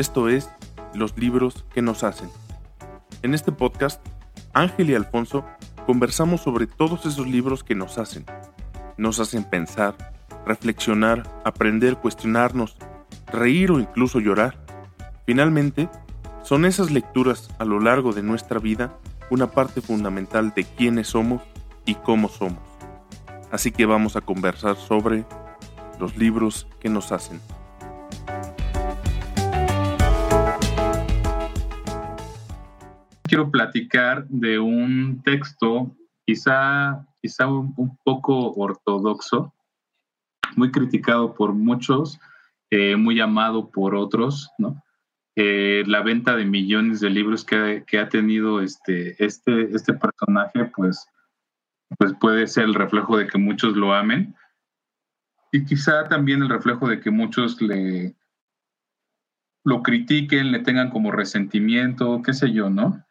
Esto 0.00 0.30
es 0.30 0.48
Los 0.94 1.18
libros 1.18 1.66
que 1.74 1.82
nos 1.82 2.04
hacen. 2.04 2.30
En 3.20 3.34
este 3.34 3.52
podcast, 3.52 4.00
Ángel 4.54 4.88
y 4.88 4.94
Alfonso 4.94 5.44
conversamos 5.84 6.40
sobre 6.40 6.66
todos 6.66 7.04
esos 7.04 7.26
libros 7.26 7.62
que 7.62 7.74
nos 7.74 7.98
hacen. 7.98 8.24
Nos 8.96 9.20
hacen 9.20 9.44
pensar, 9.44 10.14
reflexionar, 10.46 11.30
aprender, 11.44 11.98
cuestionarnos, 11.98 12.78
reír 13.26 13.72
o 13.72 13.78
incluso 13.78 14.20
llorar. 14.20 14.64
Finalmente, 15.26 15.90
son 16.44 16.64
esas 16.64 16.90
lecturas 16.90 17.50
a 17.58 17.66
lo 17.66 17.78
largo 17.78 18.14
de 18.14 18.22
nuestra 18.22 18.58
vida 18.58 18.96
una 19.28 19.50
parte 19.50 19.82
fundamental 19.82 20.54
de 20.56 20.64
quiénes 20.64 21.08
somos 21.08 21.42
y 21.84 21.96
cómo 21.96 22.30
somos. 22.30 22.62
Así 23.50 23.70
que 23.70 23.84
vamos 23.84 24.16
a 24.16 24.22
conversar 24.22 24.76
sobre 24.76 25.26
los 25.98 26.16
libros 26.16 26.66
que 26.80 26.88
nos 26.88 27.12
hacen. 27.12 27.38
Quiero 33.30 33.48
platicar 33.48 34.26
de 34.26 34.58
un 34.58 35.22
texto 35.22 35.96
quizá, 36.26 37.06
quizá 37.22 37.46
un, 37.46 37.96
poco 38.02 38.54
ortodoxo, 38.54 39.54
muy 40.56 40.72
criticado 40.72 41.32
por 41.32 41.52
muchos, 41.52 42.18
eh, 42.72 42.96
muy 42.96 43.20
amado 43.20 43.70
por 43.70 43.94
otros, 43.94 44.50
¿no? 44.58 44.82
Eh, 45.36 45.84
la 45.86 46.02
venta 46.02 46.34
de 46.34 46.44
millones 46.44 46.98
de 46.98 47.10
libros 47.10 47.44
que, 47.44 47.84
que, 47.86 48.00
ha 48.00 48.08
tenido 48.08 48.62
este, 48.62 49.14
este, 49.24 49.76
este 49.76 49.94
personaje, 49.94 50.64
pues, 50.74 51.06
pues 51.98 52.12
puede 52.20 52.48
ser 52.48 52.64
el 52.64 52.74
reflejo 52.74 53.16
de 53.16 53.28
que 53.28 53.38
muchos 53.38 53.76
lo 53.76 53.94
amen 53.94 54.34
y 55.52 55.64
quizá 55.64 56.08
también 56.08 56.42
el 56.42 56.48
reflejo 56.48 56.88
de 56.88 56.98
que 56.98 57.12
muchos 57.12 57.62
le 57.62 58.16
lo 59.64 59.84
critiquen, 59.84 60.50
le 60.50 60.58
tengan 60.58 60.90
como 60.90 61.12
resentimiento, 61.12 62.22
qué 62.22 62.32
sé 62.32 62.50
yo, 62.50 62.70
¿no? 62.70 63.04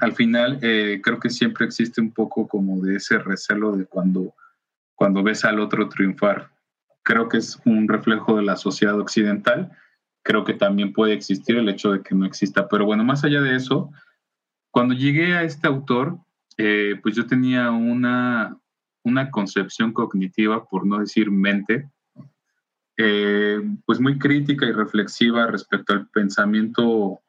Al 0.00 0.12
final 0.12 0.58
eh, 0.62 1.00
creo 1.02 1.18
que 1.18 1.30
siempre 1.30 1.64
existe 1.64 2.00
un 2.00 2.12
poco 2.12 2.48
como 2.48 2.80
de 2.80 2.96
ese 2.96 3.18
recelo 3.18 3.76
de 3.76 3.86
cuando, 3.86 4.34
cuando 4.94 5.22
ves 5.22 5.44
al 5.44 5.60
otro 5.60 5.88
triunfar. 5.88 6.50
Creo 7.02 7.28
que 7.28 7.38
es 7.38 7.58
un 7.64 7.88
reflejo 7.88 8.36
de 8.36 8.42
la 8.42 8.56
sociedad 8.56 8.98
occidental. 8.98 9.70
Creo 10.22 10.44
que 10.44 10.54
también 10.54 10.92
puede 10.92 11.12
existir 11.12 11.56
el 11.56 11.68
hecho 11.68 11.92
de 11.92 12.02
que 12.02 12.14
no 12.14 12.24
exista. 12.24 12.68
Pero 12.68 12.86
bueno, 12.86 13.04
más 13.04 13.24
allá 13.24 13.40
de 13.40 13.56
eso, 13.56 13.90
cuando 14.70 14.94
llegué 14.94 15.36
a 15.36 15.42
este 15.42 15.66
autor, 15.66 16.18
eh, 16.56 16.98
pues 17.02 17.14
yo 17.14 17.26
tenía 17.26 17.70
una, 17.70 18.58
una 19.04 19.30
concepción 19.30 19.92
cognitiva, 19.92 20.66
por 20.66 20.86
no 20.86 20.98
decir 20.98 21.30
mente, 21.30 21.88
eh, 22.96 23.60
pues 23.84 24.00
muy 24.00 24.18
crítica 24.18 24.66
y 24.66 24.72
reflexiva 24.72 25.46
respecto 25.46 25.92
al 25.92 26.08
pensamiento 26.08 27.20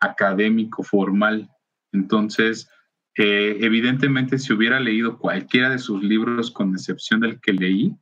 académico 0.00 0.82
formal. 0.82 1.50
Entonces, 1.94 2.68
eh, 3.16 3.58
evidentemente, 3.60 4.38
si 4.38 4.52
hubiera 4.52 4.80
leído 4.80 5.18
cualquiera 5.18 5.70
de 5.70 5.78
sus 5.78 6.02
libros, 6.02 6.50
con 6.50 6.72
excepción 6.72 7.20
del 7.20 7.40
que 7.40 7.52
leí, 7.52 7.96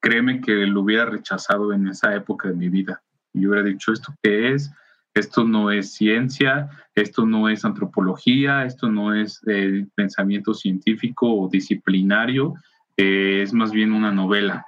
créeme 0.00 0.40
que 0.40 0.66
lo 0.66 0.82
hubiera 0.82 1.06
rechazado 1.06 1.72
en 1.72 1.88
esa 1.88 2.14
época 2.14 2.48
de 2.48 2.54
mi 2.54 2.68
vida. 2.68 3.02
Y 3.32 3.46
hubiera 3.46 3.64
dicho, 3.64 3.92
¿esto 3.92 4.14
qué 4.22 4.52
es? 4.52 4.70
Esto 5.14 5.44
no 5.44 5.70
es 5.70 5.94
ciencia, 5.94 6.68
esto 6.94 7.24
no 7.24 7.48
es 7.48 7.64
antropología, 7.64 8.64
esto 8.64 8.90
no 8.90 9.14
es 9.14 9.40
eh, 9.46 9.86
pensamiento 9.94 10.52
científico 10.52 11.32
o 11.32 11.48
disciplinario, 11.48 12.54
eh, 12.96 13.40
es 13.42 13.52
más 13.52 13.70
bien 13.70 13.92
una 13.92 14.10
novela. 14.10 14.66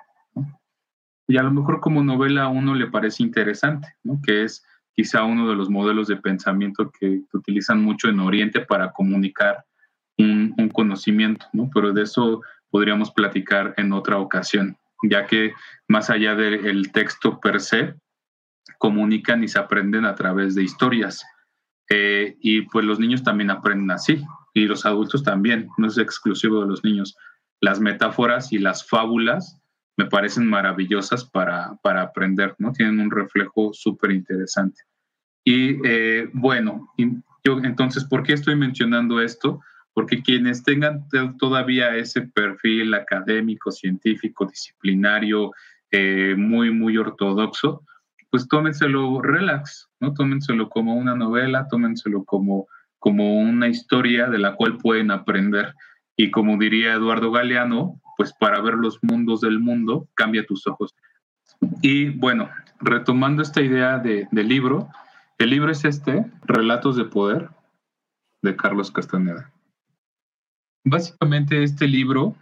Y 1.29 1.37
a 1.37 1.43
lo 1.43 1.51
mejor 1.51 1.81
como 1.81 2.05
novela 2.05 2.45
a 2.45 2.49
uno 2.49 2.77
le 2.77 2.87
parece 2.87 3.25
interesante, 3.25 3.89
que 4.25 4.45
es 4.45 4.65
quizá 4.97 5.25
uno 5.25 5.49
de 5.49 5.55
los 5.55 5.69
modelos 5.69 6.09
de 6.09 6.17
pensamiento 6.17 6.91
que, 6.99 7.21
utilizan 7.35 7.83
mucho 7.83 8.09
en 8.09 8.19
Oriente 8.19 8.63
para 8.63 8.93
comunicar 8.93 9.65
un, 10.17 10.55
conocimiento, 10.73 11.47
pero 11.73 11.93
de 11.93 12.03
eso 12.03 12.41
podríamos 12.71 13.11
platicar 13.11 13.75
en 13.77 13.93
otra 13.93 14.19
ocasión, 14.19 14.77
ya 15.03 15.27
que 15.27 15.53
más 15.87 16.09
allá 16.09 16.35
del 16.35 16.91
texto 16.93 17.39
per 17.41 17.61
se, 17.61 17.95
comunican 18.79 19.45
y 19.45 19.49
se 19.49 19.59
aprenden 19.59 20.07
a 20.07 20.15
través 20.15 20.55
de 20.55 20.65
historias. 20.65 21.25
Eh, 21.89 22.37
y 22.41 22.63
pues 22.63 22.85
los 22.85 22.99
niños 22.99 23.23
también 23.23 23.51
aprenden 23.51 23.91
así, 23.91 24.25
y 24.55 24.67
los 24.67 24.87
adultos 24.87 25.23
también, 25.23 25.69
no 25.77 25.89
es 25.89 25.99
exclusivo 25.99 26.63
de 26.63 26.69
los 26.69 26.83
niños. 26.83 27.17
Las 27.61 27.81
metáforas 27.81 28.53
y 28.53 28.59
las 28.59 28.89
fábulas 28.89 29.61
me 29.97 30.07
parecen 30.07 30.47
maravillosas 30.47 31.25
para, 31.25 31.77
para 31.83 32.03
aprender, 32.03 32.55
¿no? 32.59 32.73
Tienen 32.73 33.01
un 33.01 33.11
reflejo 33.11 33.73
súper 33.73 34.11
interesante. 34.11 34.83
Y 35.45 35.79
eh, 35.85 36.29
bueno, 36.33 36.93
yo 37.45 37.59
entonces, 37.63 38.05
¿por 38.05 38.23
qué 38.23 38.35
estoy 38.35 38.57
mencionando 38.57 39.21
esto? 39.21 39.61
Porque 39.95 40.23
quienes 40.23 40.63
tengan 40.63 41.07
todavía 41.39 41.97
ese 41.97 42.23
perfil 42.23 42.93
académico, 42.95 43.71
científico, 43.71 44.45
disciplinario, 44.45 45.53
eh, 45.91 46.35
muy, 46.37 46.71
muy 46.71 46.99
ortodoxo, 46.99 47.83
pues 48.29 48.49
tómenselo 48.49 49.23
relax, 49.23 49.89
¿no? 50.01 50.13
Tómenselo 50.13 50.69
como 50.69 50.95
una 50.95 51.15
novela, 51.15 51.69
tómenselo 51.71 52.25
como, 52.25 52.67
como 52.99 53.39
una 53.39 53.69
historia 53.69 54.29
de 54.29 54.39
la 54.39 54.57
cual 54.57 54.77
pueden 54.77 55.11
aprender. 55.11 55.73
Y 56.17 56.31
como 56.31 56.59
diría 56.59 56.95
Eduardo 56.95 57.31
Galeano, 57.31 58.01
pues 58.17 58.33
para 58.33 58.61
ver 58.61 58.75
los 58.75 58.99
mundos 59.03 59.41
del 59.41 59.61
mundo, 59.61 60.09
cambia 60.15 60.47
tus 60.47 60.67
ojos. 60.67 60.95
Y 61.83 62.11
bueno, 62.11 62.49
retomando 62.81 63.43
esta 63.43 63.63
idea 63.63 63.99
de, 63.99 64.29
del 64.31 64.49
libro, 64.49 64.89
el 65.39 65.51
libro 65.51 65.71
es 65.71 65.85
este, 65.85 66.25
Relatos 66.45 66.97
de 66.97 67.05
Poder, 67.05 67.51
de 68.43 68.57
Carlos 68.57 68.91
Castaneda. 68.91 69.53
Básicamente 70.85 71.63
este 71.63 71.89
libro, 71.89 72.37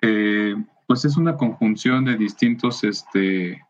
eh, 0.00 0.56
pues 0.86 1.04
es 1.04 1.16
una 1.16 1.36
conjunción 1.36 2.04
de 2.04 2.16
distintos 2.16 2.82
este, 2.82 3.62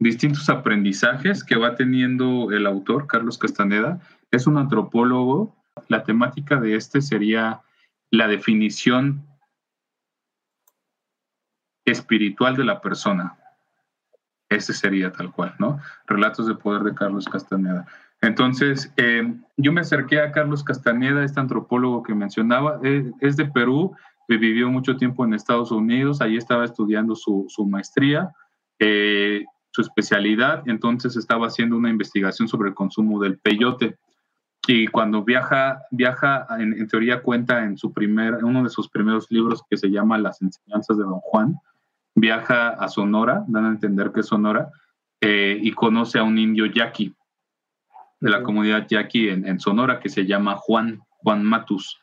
distintos 0.00 0.48
aprendizajes 0.48 1.44
que 1.44 1.56
va 1.56 1.76
teniendo 1.76 2.50
el 2.50 2.66
autor, 2.66 3.06
Carlos 3.06 3.38
Castaneda. 3.38 4.00
Es 4.30 4.46
un 4.46 4.56
antropólogo. 4.56 5.54
La 5.88 6.02
temática 6.02 6.60
de 6.60 6.74
este 6.74 7.00
sería 7.00 7.60
la 8.10 8.26
definición 8.26 9.24
espiritual 11.90 12.56
de 12.56 12.64
la 12.64 12.80
persona. 12.80 13.36
Ese 14.48 14.72
sería 14.72 15.12
tal 15.12 15.32
cual, 15.32 15.54
¿no? 15.58 15.78
Relatos 16.06 16.46
de 16.46 16.54
poder 16.54 16.82
de 16.82 16.94
Carlos 16.94 17.26
Castaneda. 17.26 17.86
Entonces, 18.20 18.92
eh, 18.96 19.32
yo 19.56 19.72
me 19.72 19.80
acerqué 19.80 20.20
a 20.20 20.32
Carlos 20.32 20.64
Castaneda, 20.64 21.24
este 21.24 21.40
antropólogo 21.40 22.02
que 22.02 22.14
mencionaba, 22.14 22.80
eh, 22.82 23.10
es 23.20 23.36
de 23.36 23.46
Perú, 23.46 23.94
vivió 24.28 24.70
mucho 24.70 24.96
tiempo 24.96 25.24
en 25.24 25.34
Estados 25.34 25.72
Unidos, 25.72 26.20
ahí 26.20 26.36
estaba 26.36 26.64
estudiando 26.64 27.16
su, 27.16 27.48
maestría. 27.66 28.30
Eh, 28.78 29.44
su 29.72 29.82
especialidad, 29.82 30.62
entonces 30.66 31.16
estaba 31.16 31.46
haciendo 31.46 31.76
una 31.76 31.90
investigación 31.90 32.48
sobre 32.48 32.70
el 32.70 32.74
consumo 32.74 33.20
del 33.20 33.38
peyote. 33.38 33.98
Y 34.66 34.88
cuando 34.88 35.24
viaja, 35.24 35.82
viaja 35.90 36.46
en, 36.58 36.86
teoría 36.88 37.22
cuenta 37.22 37.64
en 37.64 37.78
su 37.78 37.92
primer, 37.92 38.44
uno 38.44 38.62
de 38.62 38.68
sus 38.68 38.88
primeros 38.88 39.30
libros 39.30 39.62
que 39.68 39.76
se 39.76 39.90
llama 39.90 40.18
Las 40.18 40.42
enseñanzas 40.42 40.98
de 40.98 41.04
Don 41.04 41.20
Juan, 41.20 41.56
viaja 42.14 42.70
a 42.70 42.88
Sonora, 42.88 43.44
dan 43.48 43.66
a 43.66 43.68
entender 43.70 44.12
que 44.12 44.20
es 44.20 44.26
Sonora, 44.26 44.70
eh, 45.20 45.58
y 45.60 45.72
conoce 45.72 46.18
a 46.18 46.22
un 46.22 46.38
indio 46.38 46.66
yaqui, 46.66 47.14
de 48.20 48.30
la 48.30 48.42
comunidad 48.42 48.86
yaqui 48.88 49.28
en, 49.28 49.46
en, 49.46 49.60
Sonora, 49.60 50.00
que 50.00 50.08
se 50.08 50.26
llama 50.26 50.56
Juan, 50.56 51.00
Juan 51.22 51.44
Matus. 51.44 51.98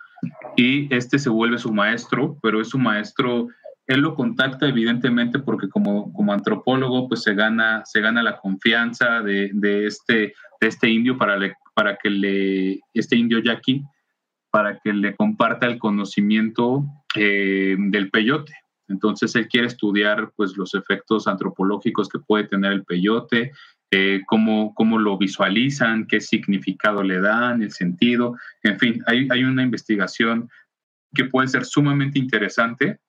Y 0.55 0.93
este 0.93 1.19
se 1.19 1.29
vuelve 1.29 1.57
su 1.57 1.71
maestro, 1.71 2.37
pero 2.41 2.59
es 2.59 2.69
su 2.69 2.79
maestro 2.79 3.49
él 3.87 4.01
lo 4.01 4.15
contacta 4.15 4.67
evidentemente 4.67 5.39
porque 5.39 5.69
como, 5.69 6.11
como 6.13 6.33
antropólogo 6.33 7.07
pues 7.07 7.23
se 7.23 7.33
gana, 7.33 7.83
se 7.85 8.01
gana 8.01 8.21
la 8.21 8.37
confianza 8.37 9.21
de, 9.21 9.49
de 9.53 9.87
este, 9.87 10.33
de 10.59 10.67
este 10.67 10.89
indio 10.89 11.17
para, 11.17 11.37
le, 11.37 11.55
para 11.73 11.95
que 11.95 12.09
le, 12.09 12.81
este 12.93 13.15
indio 13.15 13.39
yaqui, 13.39 13.83
para 14.51 14.79
que 14.79 14.91
le 14.91 15.15
comparta 15.15 15.67
el 15.67 15.79
conocimiento 15.79 16.85
eh, 17.15 17.75
del 17.77 18.11
peyote. 18.11 18.53
Entonces 18.87 19.35
él 19.35 19.47
quiere 19.47 19.67
estudiar 19.67 20.31
pues 20.35 20.55
los 20.57 20.73
efectos 20.73 21.27
antropológicos 21.27 22.09
que 22.09 22.19
puede 22.19 22.45
tener 22.45 22.71
el 22.71 22.85
peyote, 22.85 23.51
eh, 23.91 24.21
cómo, 24.27 24.73
cómo, 24.75 24.99
lo 24.99 25.17
visualizan, 25.17 26.07
qué 26.07 26.19
significado 26.19 27.03
le 27.03 27.21
dan, 27.21 27.61
el 27.61 27.71
sentido, 27.71 28.35
en 28.63 28.77
fin, 28.79 29.03
hay, 29.07 29.27
hay 29.31 29.43
una 29.43 29.63
investigación 29.63 30.49
que 31.13 31.25
puede 31.25 31.47
ser 31.47 31.65
sumamente 31.65 32.19
interesante 32.19 32.99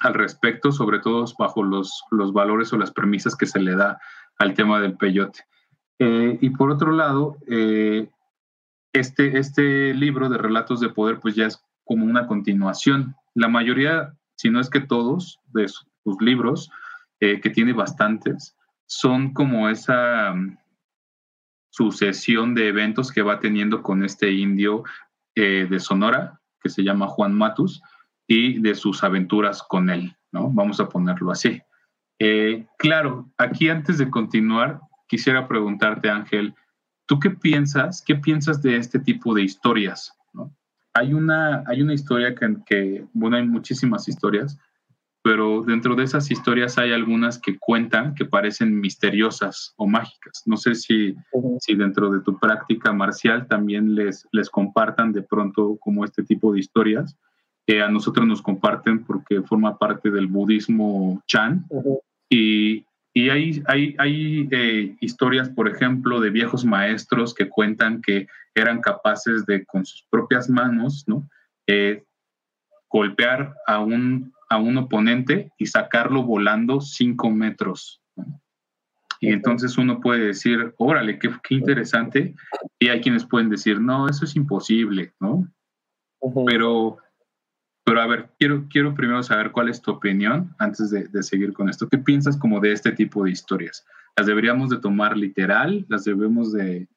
al 0.00 0.14
respecto, 0.14 0.72
sobre 0.72 0.98
todo 0.98 1.24
bajo 1.38 1.62
los, 1.62 2.04
los 2.10 2.32
valores 2.32 2.72
o 2.72 2.78
las 2.78 2.90
premisas 2.90 3.34
que 3.34 3.46
se 3.46 3.60
le 3.60 3.74
da 3.74 3.98
al 4.38 4.54
tema 4.54 4.80
del 4.80 4.96
peyote. 4.96 5.40
Eh, 5.98 6.38
y 6.40 6.50
por 6.50 6.70
otro 6.70 6.92
lado, 6.92 7.38
eh, 7.48 8.08
este, 8.92 9.38
este 9.38 9.94
libro 9.94 10.28
de 10.28 10.38
relatos 10.38 10.80
de 10.80 10.90
poder 10.90 11.20
pues 11.20 11.34
ya 11.34 11.46
es 11.46 11.62
como 11.84 12.04
una 12.04 12.26
continuación. 12.26 13.16
La 13.34 13.48
mayoría, 13.48 14.14
si 14.36 14.50
no 14.50 14.60
es 14.60 14.70
que 14.70 14.80
todos, 14.80 15.40
de 15.52 15.68
sus 15.68 16.20
libros, 16.20 16.70
eh, 17.20 17.40
que 17.40 17.50
tiene 17.50 17.72
bastantes, 17.72 18.56
son 18.86 19.32
como 19.32 19.68
esa, 19.68 20.34
sucesión 21.76 22.54
de 22.54 22.68
eventos 22.68 23.12
que 23.12 23.20
va 23.20 23.38
teniendo 23.38 23.82
con 23.82 24.02
este 24.02 24.32
indio 24.32 24.82
eh, 25.34 25.66
de 25.68 25.78
Sonora, 25.78 26.40
que 26.62 26.70
se 26.70 26.82
llama 26.82 27.06
Juan 27.06 27.34
Matus, 27.34 27.82
y 28.26 28.60
de 28.60 28.74
sus 28.74 29.04
aventuras 29.04 29.62
con 29.62 29.90
él, 29.90 30.16
¿no? 30.32 30.50
Vamos 30.50 30.80
a 30.80 30.88
ponerlo 30.88 31.30
así. 31.30 31.60
Eh, 32.18 32.66
claro, 32.78 33.30
aquí 33.36 33.68
antes 33.68 33.98
de 33.98 34.08
continuar, 34.08 34.80
quisiera 35.06 35.46
preguntarte, 35.46 36.08
Ángel, 36.08 36.54
¿tú 37.06 37.20
qué 37.20 37.28
piensas? 37.28 38.02
¿Qué 38.02 38.16
piensas 38.16 38.62
de 38.62 38.78
este 38.78 38.98
tipo 38.98 39.34
de 39.34 39.42
historias? 39.42 40.16
Hay, 40.96 41.12
una, 41.12 41.62
hay 41.66 41.82
una 41.82 41.94
historia 41.94 42.34
que, 42.34 42.56
que, 42.64 43.04
bueno, 43.12 43.36
hay 43.36 43.46
muchísimas 43.46 44.08
historias, 44.08 44.58
pero 45.22 45.62
dentro 45.62 45.96
de 45.96 46.04
esas 46.04 46.30
historias 46.30 46.78
hay 46.78 46.92
algunas 46.92 47.38
que 47.38 47.58
cuentan 47.58 48.14
que 48.14 48.24
parecen 48.24 48.78
misteriosas 48.80 49.74
o 49.76 49.86
mágicas. 49.86 50.42
No 50.46 50.56
sé 50.56 50.74
si, 50.74 51.16
si 51.58 51.74
dentro 51.74 52.10
de 52.10 52.20
tu 52.20 52.38
práctica 52.38 52.92
marcial 52.92 53.48
también 53.48 53.94
les, 53.94 54.26
les 54.30 54.48
compartan 54.48 55.12
de 55.12 55.22
pronto 55.22 55.76
como 55.80 56.04
este 56.04 56.22
tipo 56.22 56.52
de 56.52 56.60
historias 56.60 57.16
que 57.66 57.82
a 57.82 57.88
nosotros 57.88 58.26
nos 58.26 58.40
comparten 58.40 59.04
porque 59.04 59.42
forma 59.42 59.76
parte 59.76 60.10
del 60.10 60.28
budismo 60.28 61.20
Chan. 61.26 61.66
Y, 62.30 62.86
y 63.16 63.30
hay, 63.30 63.62
hay, 63.66 63.96
hay 63.96 64.48
eh, 64.50 64.94
historias, 65.00 65.48
por 65.48 65.70
ejemplo, 65.70 66.20
de 66.20 66.28
viejos 66.28 66.66
maestros 66.66 67.32
que 67.32 67.48
cuentan 67.48 68.02
que 68.02 68.26
eran 68.54 68.82
capaces 68.82 69.46
de, 69.46 69.64
con 69.64 69.86
sus 69.86 70.04
propias 70.10 70.50
manos, 70.50 71.04
¿no? 71.06 71.26
Eh, 71.66 72.04
golpear 72.90 73.54
a 73.66 73.80
un, 73.80 74.34
a 74.50 74.58
un 74.58 74.76
oponente 74.76 75.50
y 75.56 75.64
sacarlo 75.64 76.24
volando 76.24 76.82
cinco 76.82 77.30
metros. 77.30 78.02
Y 79.18 79.30
entonces 79.30 79.78
uno 79.78 79.98
puede 79.98 80.26
decir, 80.26 80.74
órale, 80.76 81.18
qué, 81.18 81.30
qué, 81.42 81.54
interesante. 81.54 82.34
Y 82.78 82.88
hay 82.88 83.00
quienes 83.00 83.24
pueden 83.24 83.48
decir, 83.48 83.80
no, 83.80 84.10
eso 84.10 84.26
es 84.26 84.36
imposible, 84.36 85.14
¿no? 85.20 85.48
Pero 86.44 86.98
pero 87.86 88.00
a 88.02 88.06
ver, 88.08 88.30
quiero, 88.40 88.64
quiero 88.68 88.94
primero 88.94 89.22
saber 89.22 89.52
cuál 89.52 89.68
es 89.68 89.80
tu 89.80 89.92
opinión 89.92 90.52
antes 90.58 90.90
de, 90.90 91.22
seguir 91.22 91.52
con 91.52 91.68
esto. 91.68 91.88
¿Qué 91.88 91.98
piensas 91.98 92.36
como 92.36 92.58
de 92.58 92.72
este 92.72 92.90
tipo 92.90 93.22
de 93.22 93.30
historias? 93.30 93.86
¿Las 94.16 94.26
deberíamos 94.26 94.70
de 94.70 94.78
tomar 94.78 95.16
literal? 95.16 95.86
¿Las 95.88 96.02
debemos 96.02 96.52
de, 96.52 96.88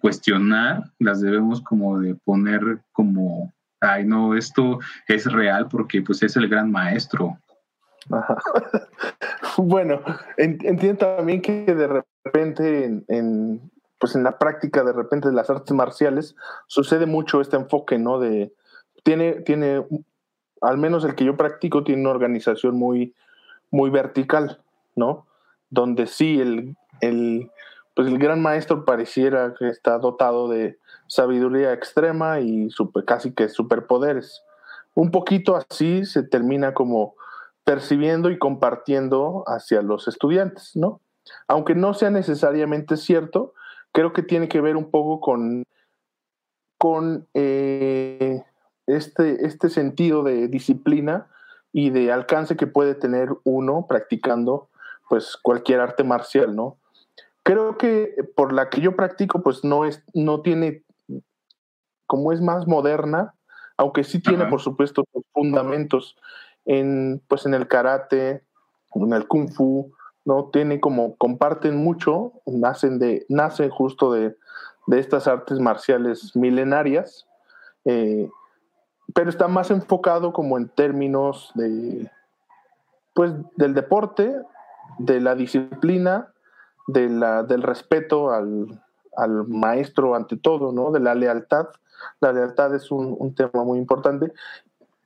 cuestionar? 0.00 0.90
¿Las 0.98 1.20
debemos 1.20 1.60
como 1.60 2.00
de 2.00 2.16
poner 2.16 2.80
como, 2.90 3.54
ay 3.80 4.04
no, 4.04 4.34
esto 4.34 4.80
es 5.06 5.30
real 5.30 5.68
porque 5.68 6.02
pues 6.02 6.20
es 6.24 6.36
el 6.36 6.48
gran 6.48 6.72
maestro? 6.72 7.38
bueno, 9.56 10.00
entiendo 10.36 10.96
también 10.96 11.42
que 11.42 11.64
de 11.64 12.02
repente 12.24 13.04
en, 13.06 13.70
pues 14.00 14.16
en 14.16 14.24
la 14.24 14.36
práctica 14.36 14.82
de 14.82 14.94
repente 14.94 15.28
de 15.28 15.34
las 15.34 15.48
artes 15.48 15.72
marciales 15.76 16.34
sucede 16.66 17.06
mucho 17.06 17.40
este 17.40 17.54
enfoque, 17.54 17.98
¿no? 17.98 18.18
De, 18.18 18.52
tiene, 19.02 19.40
tiene, 19.42 19.84
al 20.60 20.78
menos 20.78 21.04
el 21.04 21.14
que 21.14 21.24
yo 21.24 21.36
practico, 21.36 21.84
tiene 21.84 22.02
una 22.02 22.10
organización 22.10 22.76
muy, 22.76 23.14
muy 23.70 23.90
vertical, 23.90 24.60
¿no? 24.96 25.26
Donde 25.70 26.06
sí, 26.06 26.40
el, 26.40 26.76
el, 27.00 27.50
pues 27.94 28.08
el 28.08 28.18
gran 28.18 28.40
maestro 28.40 28.84
pareciera 28.84 29.54
que 29.58 29.68
está 29.68 29.98
dotado 29.98 30.48
de 30.48 30.78
sabiduría 31.06 31.72
extrema 31.72 32.40
y 32.40 32.70
super, 32.70 33.04
casi 33.04 33.32
que 33.32 33.48
superpoderes. 33.48 34.42
Un 34.94 35.10
poquito 35.10 35.56
así 35.56 36.04
se 36.04 36.22
termina 36.22 36.74
como 36.74 37.14
percibiendo 37.64 38.30
y 38.30 38.38
compartiendo 38.38 39.44
hacia 39.46 39.82
los 39.82 40.08
estudiantes, 40.08 40.74
¿no? 40.74 41.00
Aunque 41.46 41.74
no 41.74 41.92
sea 41.92 42.10
necesariamente 42.10 42.96
cierto, 42.96 43.52
creo 43.92 44.12
que 44.12 44.22
tiene 44.22 44.48
que 44.48 44.60
ver 44.60 44.76
un 44.76 44.90
poco 44.90 45.20
con, 45.20 45.64
con 46.78 47.26
eh, 47.34 48.42
este, 48.88 49.46
este 49.46 49.68
sentido 49.68 50.22
de 50.22 50.48
disciplina 50.48 51.28
y 51.72 51.90
de 51.90 52.10
alcance 52.10 52.56
que 52.56 52.66
puede 52.66 52.94
tener 52.94 53.28
uno 53.44 53.86
practicando 53.88 54.68
pues 55.08 55.36
cualquier 55.36 55.80
arte 55.80 56.04
marcial, 56.04 56.56
¿no? 56.56 56.78
Creo 57.42 57.78
que 57.78 58.14
por 58.34 58.52
la 58.52 58.68
que 58.68 58.80
yo 58.80 58.96
practico 58.96 59.42
pues 59.42 59.64
no 59.64 59.84
es 59.84 60.02
no 60.14 60.40
tiene 60.40 60.82
como 62.06 62.32
es 62.32 62.40
más 62.40 62.66
moderna, 62.66 63.34
aunque 63.76 64.04
sí 64.04 64.20
tiene 64.20 64.46
por 64.46 64.60
supuesto 64.60 65.04
fundamentos 65.32 66.16
en 66.64 67.22
pues 67.28 67.46
en 67.46 67.54
el 67.54 67.68
karate, 67.68 68.42
en 68.94 69.12
el 69.12 69.28
kung 69.28 69.50
fu, 69.50 69.92
no 70.24 70.50
tiene 70.50 70.80
como 70.80 71.16
comparten 71.16 71.76
mucho, 71.76 72.32
nacen 72.46 72.98
de 72.98 73.24
nacen 73.28 73.70
justo 73.70 74.12
de, 74.12 74.36
de 74.86 74.98
estas 74.98 75.26
artes 75.26 75.58
marciales 75.58 76.34
milenarias 76.34 77.26
eh, 77.84 78.28
pero 79.14 79.30
está 79.30 79.48
más 79.48 79.70
enfocado 79.70 80.32
como 80.32 80.58
en 80.58 80.68
términos 80.68 81.50
de, 81.54 82.10
pues, 83.14 83.32
del 83.56 83.74
deporte, 83.74 84.34
de 84.98 85.20
la 85.20 85.34
disciplina, 85.34 86.32
de 86.86 87.08
la, 87.08 87.42
del 87.42 87.62
respeto 87.62 88.30
al, 88.30 88.82
al 89.16 89.46
maestro 89.48 90.14
ante 90.14 90.36
todo, 90.36 90.72
¿no? 90.72 90.90
De 90.90 91.00
la 91.00 91.14
lealtad. 91.14 91.68
La 92.20 92.32
lealtad 92.32 92.74
es 92.74 92.90
un, 92.90 93.16
un 93.18 93.34
tema 93.34 93.64
muy 93.64 93.78
importante. 93.78 94.32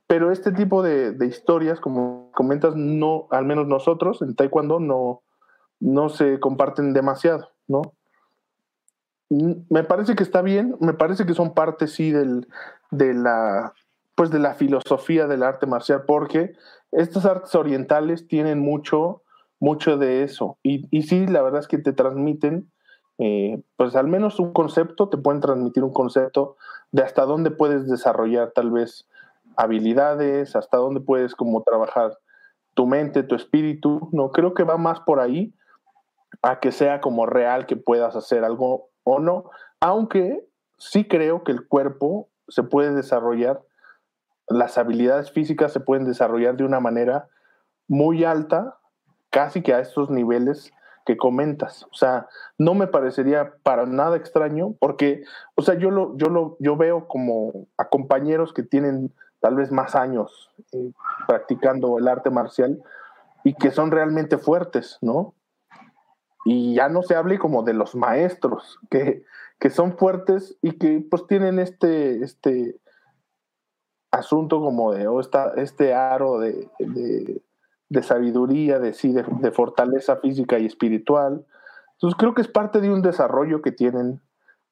Pero 0.07 0.31
este 0.31 0.51
tipo 0.51 0.83
de, 0.83 1.11
de, 1.11 1.25
historias, 1.25 1.79
como 1.79 2.29
comentas, 2.33 2.75
no, 2.75 3.27
al 3.31 3.45
menos 3.45 3.67
nosotros 3.67 4.21
en 4.21 4.35
Taekwondo 4.35 4.79
no, 4.79 5.21
no 5.79 6.09
se 6.09 6.39
comparten 6.39 6.93
demasiado, 6.93 7.49
¿no? 7.67 7.81
Me 9.29 9.83
parece 9.83 10.15
que 10.15 10.23
está 10.23 10.41
bien, 10.41 10.75
me 10.79 10.93
parece 10.93 11.25
que 11.25 11.33
son 11.33 11.53
parte, 11.55 11.87
sí, 11.87 12.11
del, 12.11 12.47
de 12.91 13.15
la 13.15 13.73
pues 14.15 14.29
de 14.29 14.39
la 14.39 14.53
filosofía 14.53 15.27
del 15.27 15.43
arte 15.43 15.65
marcial, 15.65 16.03
porque 16.05 16.53
estas 16.91 17.25
artes 17.25 17.53
orientales 17.55 18.27
tienen 18.27 18.59
mucho, 18.59 19.23
mucho 19.59 19.97
de 19.97 20.23
eso. 20.23 20.57
Y, 20.63 20.87
y 20.95 21.03
sí, 21.03 21.25
la 21.27 21.41
verdad 21.41 21.61
es 21.61 21.67
que 21.67 21.79
te 21.79 21.93
transmiten, 21.93 22.71
eh, 23.17 23.61
pues 23.75 23.95
al 23.95 24.07
menos 24.07 24.39
un 24.39 24.53
concepto, 24.53 25.09
te 25.09 25.17
pueden 25.17 25.41
transmitir 25.41 25.83
un 25.83 25.93
concepto 25.93 26.57
de 26.91 27.03
hasta 27.03 27.25
dónde 27.25 27.51
puedes 27.51 27.87
desarrollar 27.87 28.51
tal 28.51 28.71
vez 28.71 29.07
habilidades, 29.55 30.55
hasta 30.55 30.77
dónde 30.77 30.99
puedes 30.99 31.35
como 31.35 31.63
trabajar 31.63 32.17
tu 32.73 32.85
mente, 32.85 33.23
tu 33.23 33.35
espíritu. 33.35 34.09
No, 34.11 34.31
creo 34.31 34.53
que 34.53 34.63
va 34.63 34.77
más 34.77 34.99
por 34.99 35.19
ahí 35.19 35.53
a 36.41 36.59
que 36.59 36.71
sea 36.71 37.01
como 37.01 37.25
real 37.25 37.65
que 37.65 37.75
puedas 37.75 38.15
hacer 38.15 38.43
algo 38.43 38.89
o 39.03 39.19
no, 39.19 39.49
aunque 39.79 40.47
sí 40.77 41.05
creo 41.07 41.43
que 41.43 41.51
el 41.51 41.67
cuerpo 41.67 42.29
se 42.47 42.63
puede 42.63 42.93
desarrollar 42.93 43.61
las 44.47 44.77
habilidades 44.77 45.31
físicas 45.31 45.71
se 45.71 45.79
pueden 45.79 46.05
desarrollar 46.05 46.55
de 46.55 46.65
una 46.65 46.79
manera 46.79 47.27
muy 47.87 48.23
alta, 48.23 48.77
casi 49.29 49.61
que 49.61 49.73
a 49.73 49.79
estos 49.79 50.09
niveles 50.09 50.71
que 51.05 51.17
comentas. 51.17 51.85
O 51.91 51.95
sea, 51.95 52.27
no 52.57 52.73
me 52.73 52.87
parecería 52.87 53.53
para 53.63 53.85
nada 53.85 54.15
extraño, 54.15 54.75
porque, 54.79 55.23
o 55.55 55.61
sea, 55.61 55.75
yo 55.75 55.91
lo, 55.91 56.15
yo 56.17 56.27
lo, 56.27 56.57
yo 56.59 56.77
veo 56.77 57.07
como 57.07 57.67
a 57.77 57.89
compañeros 57.89 58.53
que 58.53 58.63
tienen 58.63 59.13
tal 59.39 59.55
vez 59.55 59.71
más 59.71 59.95
años 59.95 60.51
eh, 60.71 60.91
practicando 61.27 61.97
el 61.97 62.07
arte 62.07 62.29
marcial 62.29 62.81
y 63.43 63.53
que 63.55 63.71
son 63.71 63.91
realmente 63.91 64.37
fuertes, 64.37 64.97
¿no? 65.01 65.33
Y 66.45 66.75
ya 66.75 66.89
no 66.89 67.03
se 67.03 67.15
hable 67.15 67.39
como 67.39 67.63
de 67.63 67.73
los 67.73 67.95
maestros, 67.95 68.79
que, 68.89 69.23
que 69.59 69.69
son 69.69 69.97
fuertes 69.97 70.57
y 70.61 70.77
que 70.77 71.05
pues 71.09 71.27
tienen 71.27 71.59
este, 71.59 72.23
este, 72.23 72.77
asunto 74.13 74.61
como 74.61 74.93
de, 74.93 75.07
o 75.07 75.19
este 75.19 75.93
aro 75.93 76.39
de, 76.39 76.69
de, 76.79 78.03
sabiduría, 78.03 78.79
de, 78.79 78.93
sí, 78.93 79.11
de, 79.11 79.51
fortaleza 79.51 80.17
física 80.17 80.59
y 80.59 80.67
espiritual. 80.67 81.45
Entonces 81.93 82.17
creo 82.17 82.35
que 82.35 82.41
es 82.41 82.47
parte 82.47 82.79
de 82.79 82.91
un 82.91 83.01
desarrollo 83.01 83.61
que 83.63 83.71
tienen 83.71 84.21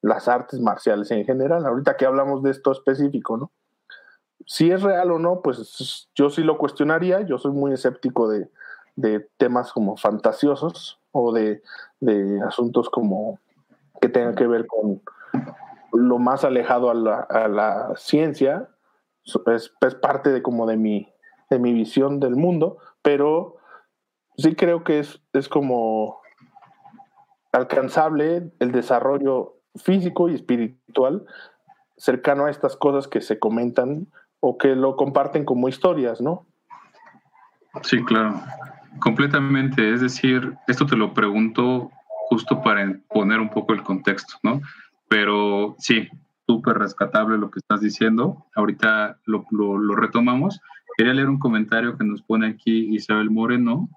las 0.02 0.28
artes 0.28 0.60
marciales 0.60 1.10
en 1.10 1.26
general. 1.26 1.66
Ahorita 1.66 1.98
que 1.98 2.06
hablamos 2.06 2.44
de 2.44 2.52
esto 2.52 2.72
específico, 2.72 3.38
¿no? 3.38 3.52
Si 4.46 4.72
es 4.72 4.84
real 4.84 5.12
o 5.12 5.20
no, 5.20 5.42
pues 5.42 6.10
yo 6.14 6.30
sí 6.30 6.44
lo 6.44 6.58
cuestionaría. 6.60 7.22
Yo 7.22 7.40
soy 7.40 7.52
muy 7.52 7.74
escéptico 7.74 8.30
de, 8.30 8.48
de 8.96 9.28
temas 9.38 9.74
como 9.74 9.98
fantasiosos 9.98 11.00
o 11.12 11.32
de, 11.32 11.64
de, 12.00 12.42
asuntos 12.48 12.90
como 12.90 13.40
que 14.00 14.10
tengan 14.10 14.36
que 14.36 14.48
ver 14.48 14.68
con 14.68 15.02
lo 15.94 16.20
más 16.20 16.44
alejado 16.44 16.92
a 16.92 16.94
la, 16.94 17.20
a 17.22 17.48
la 17.48 17.94
ciencia 17.96 18.70
es, 19.24 19.72
parte 20.02 20.32
de 20.32 20.42
como 20.42 20.66
de 20.66 20.78
mi, 20.78 21.12
de 21.50 21.60
mi 21.60 21.74
visión 21.74 22.20
del 22.20 22.36
mundo, 22.36 22.78
pero 23.02 23.58
sí 24.38 24.56
creo 24.56 24.84
que 24.84 25.00
es, 25.00 25.22
es 25.34 25.50
como 25.50 26.22
alcanzable 27.52 28.52
el 28.60 28.72
desarrollo 28.72 29.58
físico 29.76 30.30
y 30.30 30.36
espiritual 30.36 31.26
cercano 31.98 32.46
a 32.46 32.50
estas 32.50 32.76
cosas 32.76 33.08
que 33.08 33.22
se 33.22 33.40
comentan 33.40 34.08
o 34.40 34.58
que 34.58 34.76
lo 34.76 34.96
comparten 34.96 35.46
como 35.46 35.70
historias, 35.70 36.20
¿no? 36.20 36.48
Sí, 37.84 38.04
claro, 38.04 38.42
completamente. 39.00 39.94
Es 39.94 40.02
decir, 40.02 40.56
esto 40.68 40.86
te 40.86 40.96
lo 40.96 41.14
pregunto 41.14 41.92
justo 42.30 42.62
para 42.62 42.92
poner 43.10 43.40
un 43.40 43.50
poco 43.50 43.74
el 43.74 43.84
contexto, 43.84 44.36
¿no? 44.42 44.62
Pero 45.08 45.76
sí, 45.78 46.10
súper 46.48 46.78
rescatable 46.78 47.38
lo 47.38 47.52
que 47.52 47.60
estás 47.60 47.82
diciendo. 47.82 48.46
Ahorita 48.56 49.20
lo, 49.26 49.46
lo, 49.52 49.96
retomamos. 49.96 50.60
Quería 50.98 51.14
leer 51.14 51.30
un 51.30 51.40
comentario 51.40 51.98
que 51.98 52.04
nos 52.04 52.22
pone 52.22 52.48
aquí 52.48 52.94
Isabel 52.94 53.30
Moreno. 53.30 53.90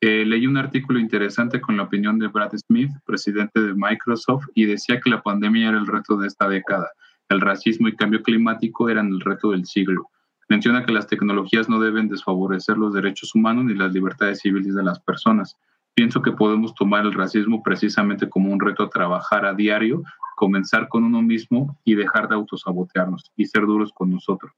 Eh, 0.00 0.24
leí 0.26 0.46
un 0.46 0.56
artículo 0.56 0.98
interesante 0.98 1.60
con 1.60 1.76
la 1.76 1.84
opinión 1.84 2.18
de 2.18 2.28
Brad 2.28 2.52
Smith, 2.66 2.90
presidente 3.06 3.60
de 3.60 3.74
Microsoft, 3.74 4.46
y 4.54 4.66
decía 4.66 5.00
que 5.00 5.10
la 5.10 5.22
pandemia 5.22 5.70
era 5.70 5.78
el 5.78 5.86
reto 5.86 6.16
de 6.16 6.26
esta 6.26 6.48
década. 6.48 6.90
El 7.28 7.40
racismo 7.40 7.88
y 7.88 7.96
cambio 7.96 8.22
climático 8.22 8.90
eran 8.90 9.08
el 9.08 9.20
reto 9.20 9.52
del 9.52 9.64
siglo. 9.64 10.10
Menciona 10.48 10.84
que 10.84 10.92
las 10.92 11.06
tecnologías 11.06 11.70
no 11.70 11.80
deben 11.80 12.08
desfavorecer 12.08 12.76
los 12.76 12.92
derechos 12.92 13.34
humanos 13.34 13.64
ni 13.64 13.74
las 13.74 13.92
libertades 13.92 14.40
civiles 14.40 14.74
de 14.74 14.82
las 14.82 15.00
personas. 15.00 15.56
Pienso 15.94 16.22
que 16.22 16.32
podemos 16.32 16.74
tomar 16.74 17.06
el 17.06 17.14
racismo 17.14 17.62
precisamente 17.62 18.28
como 18.28 18.52
un 18.52 18.60
reto 18.60 18.82
a 18.82 18.90
trabajar 18.90 19.46
a 19.46 19.54
diario, 19.54 20.02
comenzar 20.34 20.88
con 20.88 21.04
uno 21.04 21.22
mismo 21.22 21.78
y 21.84 21.94
dejar 21.94 22.28
de 22.28 22.34
autosabotearnos 22.34 23.32
y 23.36 23.46
ser 23.46 23.66
duros 23.66 23.92
con 23.92 24.10
nosotros. 24.10 24.52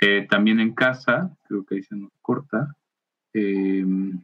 Eh, 0.00 0.26
también 0.30 0.60
en 0.60 0.74
casa, 0.74 1.36
creo 1.48 1.64
que 1.64 1.76
ahí 1.76 1.82
se 1.82 1.96
nos 1.96 2.10
corta, 2.22 2.74
em, 3.32 4.20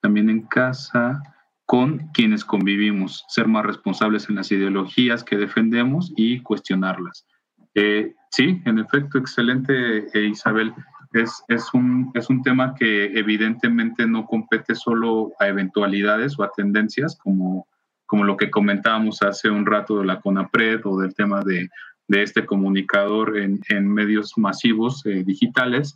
también 0.00 0.30
en 0.30 0.42
casa 0.42 1.22
con 1.64 2.08
quienes 2.14 2.44
convivimos, 2.44 3.24
ser 3.28 3.46
más 3.46 3.64
responsables 3.64 4.28
en 4.28 4.36
las 4.36 4.50
ideologías 4.50 5.22
que 5.24 5.36
defendemos 5.36 6.12
y 6.16 6.40
cuestionarlas. 6.40 7.26
Eh, 7.74 8.14
sí, 8.30 8.62
en 8.64 8.78
efecto, 8.78 9.18
excelente, 9.18 10.06
eh, 10.14 10.26
Isabel 10.28 10.72
es, 11.12 11.42
es, 11.48 11.72
un, 11.74 12.10
es 12.14 12.28
un 12.30 12.42
tema 12.42 12.74
que 12.74 13.06
evidentemente 13.18 14.06
no 14.06 14.26
compete 14.26 14.74
solo 14.74 15.32
a 15.38 15.48
eventualidades 15.48 16.38
o 16.38 16.42
a 16.42 16.50
tendencias 16.56 17.16
como, 17.16 17.66
como 18.08 18.24
lo 18.24 18.38
que 18.38 18.50
comentábamos 18.50 19.22
hace 19.22 19.50
un 19.50 19.66
rato 19.66 19.98
de 19.98 20.06
la 20.06 20.18
CONAPRED 20.18 20.80
o 20.86 20.98
del 20.98 21.14
tema 21.14 21.42
de, 21.44 21.68
este 22.08 22.46
comunicador 22.46 23.36
en, 23.36 23.60
medios 23.86 24.32
masivos 24.38 25.04
eh, 25.04 25.22
digitales, 25.24 25.94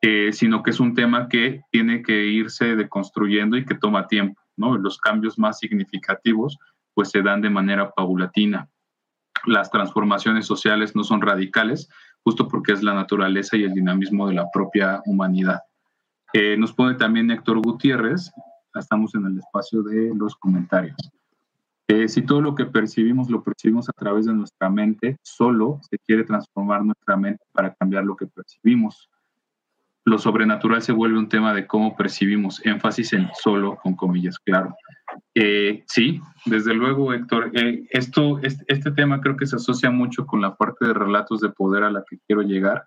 eh, 0.00 0.32
sino 0.32 0.62
que 0.62 0.70
es 0.70 0.78
un 0.78 0.94
tema 0.94 1.28
que 1.28 1.62
tiene 1.72 2.02
que 2.02 2.24
irse 2.26 2.76
deconstruyendo 2.76 3.56
y 3.56 3.66
que 3.66 3.74
toma 3.74 4.06
tiempo. 4.06 4.40
Los 4.56 4.98
cambios 4.98 5.40
más 5.40 5.58
significativos 5.58 6.56
pues 6.94 7.10
se 7.10 7.20
dan 7.20 7.40
de 7.40 7.50
manera 7.50 7.90
paulatina. 7.90 8.68
Las 9.44 9.72
transformaciones 9.72 10.46
sociales 10.46 10.94
no 10.94 11.02
son 11.02 11.20
radicales, 11.20 11.88
justo 12.22 12.46
porque 12.46 12.72
es 12.72 12.84
la 12.84 12.94
naturaleza 12.94 13.56
y 13.56 13.64
el 13.64 13.74
dinamismo 13.74 14.28
de 14.28 14.34
la 14.34 14.48
propia 14.52 15.00
humanidad. 15.04 15.58
Eh, 16.32 16.56
nos 16.56 16.72
pone 16.72 16.94
también 16.94 17.28
Héctor 17.32 17.60
Gutiérrez, 17.60 18.30
estamos 18.72 19.16
en 19.16 19.26
el 19.26 19.38
espacio 19.38 19.82
de 19.82 20.12
los 20.14 20.36
comentarios. 20.36 20.96
Eh, 21.90 22.06
si 22.06 22.22
todo 22.22 22.40
lo 22.40 22.54
que 22.54 22.66
percibimos 22.66 23.28
lo 23.30 23.42
percibimos 23.42 23.88
a 23.88 23.92
través 23.92 24.26
de 24.26 24.32
nuestra 24.32 24.70
mente, 24.70 25.16
solo 25.22 25.80
se 25.90 25.98
quiere 25.98 26.22
transformar 26.22 26.84
nuestra 26.84 27.16
mente 27.16 27.42
para 27.50 27.74
cambiar 27.74 28.04
lo 28.04 28.14
que 28.14 28.28
percibimos. 28.28 29.10
Lo 30.04 30.16
sobrenatural 30.16 30.82
se 30.82 30.92
vuelve 30.92 31.18
un 31.18 31.28
tema 31.28 31.52
de 31.52 31.66
cómo 31.66 31.96
percibimos, 31.96 32.64
énfasis 32.64 33.12
en 33.14 33.28
solo, 33.34 33.76
con 33.82 33.96
comillas, 33.96 34.38
claro. 34.38 34.76
Eh, 35.34 35.82
sí, 35.88 36.20
desde 36.44 36.74
luego, 36.74 37.12
Héctor. 37.12 37.50
Eh, 37.54 37.82
esto, 37.90 38.38
este, 38.38 38.64
este, 38.68 38.92
tema 38.92 39.20
creo 39.20 39.36
que 39.36 39.46
se 39.46 39.56
asocia 39.56 39.90
mucho 39.90 40.26
con 40.26 40.40
la 40.40 40.54
parte 40.54 40.86
de 40.86 40.94
relatos 40.94 41.40
de 41.40 41.48
poder 41.48 41.82
a 41.82 41.90
la 41.90 42.04
que 42.08 42.18
quiero 42.24 42.42
llegar, 42.42 42.84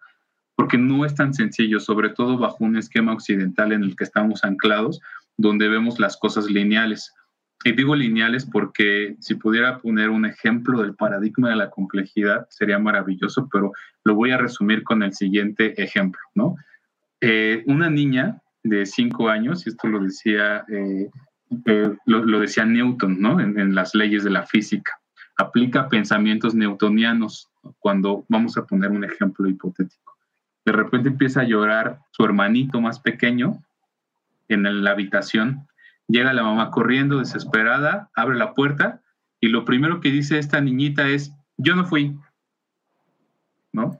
porque 0.55 0.77
no 0.77 1.03
es 1.03 1.13
tan 1.13 1.33
sencillo, 1.33 1.81
sobre 1.81 2.11
todo 2.11 2.37
bajo 2.37 2.63
un 2.63 2.77
esquema 2.77 3.11
occidental 3.11 3.73
en 3.73 3.83
el 3.83 3.97
que 3.97 4.05
estamos 4.05 4.45
anclados, 4.45 5.01
donde 5.35 5.67
vemos 5.67 5.99
las 5.99 6.15
cosas 6.15 6.45
lineales. 6.45 7.13
Y 7.63 7.71
digo 7.71 7.95
lineales 7.95 8.45
porque 8.45 9.15
si 9.19 9.35
pudiera 9.35 9.79
poner 9.79 10.09
un 10.09 10.25
ejemplo 10.25 10.81
del 10.81 10.95
paradigma 10.95 11.49
de 11.49 11.55
la 11.55 11.69
complejidad 11.69 12.47
sería 12.49 12.77
maravilloso, 12.77 13.47
pero 13.51 13.71
lo 14.03 14.15
voy 14.15 14.31
a 14.31 14.37
resumir 14.37 14.83
con 14.83 15.01
el 15.01 15.13
siguiente 15.13 15.81
ejemplo, 15.81 16.21
¿no? 16.35 16.55
Eh, 17.21 17.63
una 17.67 17.89
niña 17.89 18.41
de 18.63 18.85
cinco 18.85 19.29
años, 19.29 19.65
y 19.65 19.69
esto 19.69 19.87
lo 19.87 20.03
decía 20.03 20.65
eh, 21.65 21.95
lo, 22.05 22.39
decía 22.39 22.65
Newton, 22.65 23.19
¿no? 23.19 23.39
En, 23.39 23.75
las 23.75 23.93
leyes 23.95 24.23
de 24.23 24.29
la 24.29 24.43
física. 24.43 24.99
Aplica 25.37 25.89
pensamientos 25.89 26.55
newtonianos 26.55 27.49
cuando 27.79 28.25
vamos 28.27 28.57
a 28.57 28.65
poner 28.65 28.91
un 28.91 29.03
ejemplo 29.03 29.47
hipotético. 29.47 30.17
De 30.65 30.71
repente 30.71 31.09
empieza 31.09 31.41
a 31.41 31.45
llorar 31.45 31.99
su 32.11 32.23
hermanito 32.23 32.79
más 32.81 32.99
pequeño 32.99 33.63
en 34.47 34.83
la 34.83 34.91
habitación. 34.91 35.67
Llega 36.07 36.33
la 36.33 36.43
mamá 36.43 36.71
corriendo, 36.71 37.19
desesperada, 37.19 38.09
abre 38.15 38.37
la 38.37 38.53
puerta 38.53 39.01
y 39.39 39.49
lo 39.49 39.65
primero 39.65 39.99
que 39.99 40.09
dice 40.09 40.37
esta 40.37 40.61
niñita 40.61 41.07
es, 41.09 41.33
yo 41.57 41.75
no 41.75 41.85
fui, 41.85 42.17
¿no? 43.71 43.99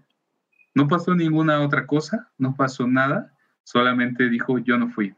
No 0.76 0.88
pasó 0.88 1.14
ninguna 1.16 1.62
otra 1.62 1.86
cosa, 1.86 2.32
no 2.38 2.56
pasó 2.56 2.88
nada, 2.88 3.34
solamente 3.64 4.30
dijo, 4.30 4.58
yo 4.58 4.78
no 4.78 4.90
fui. 4.90 5.16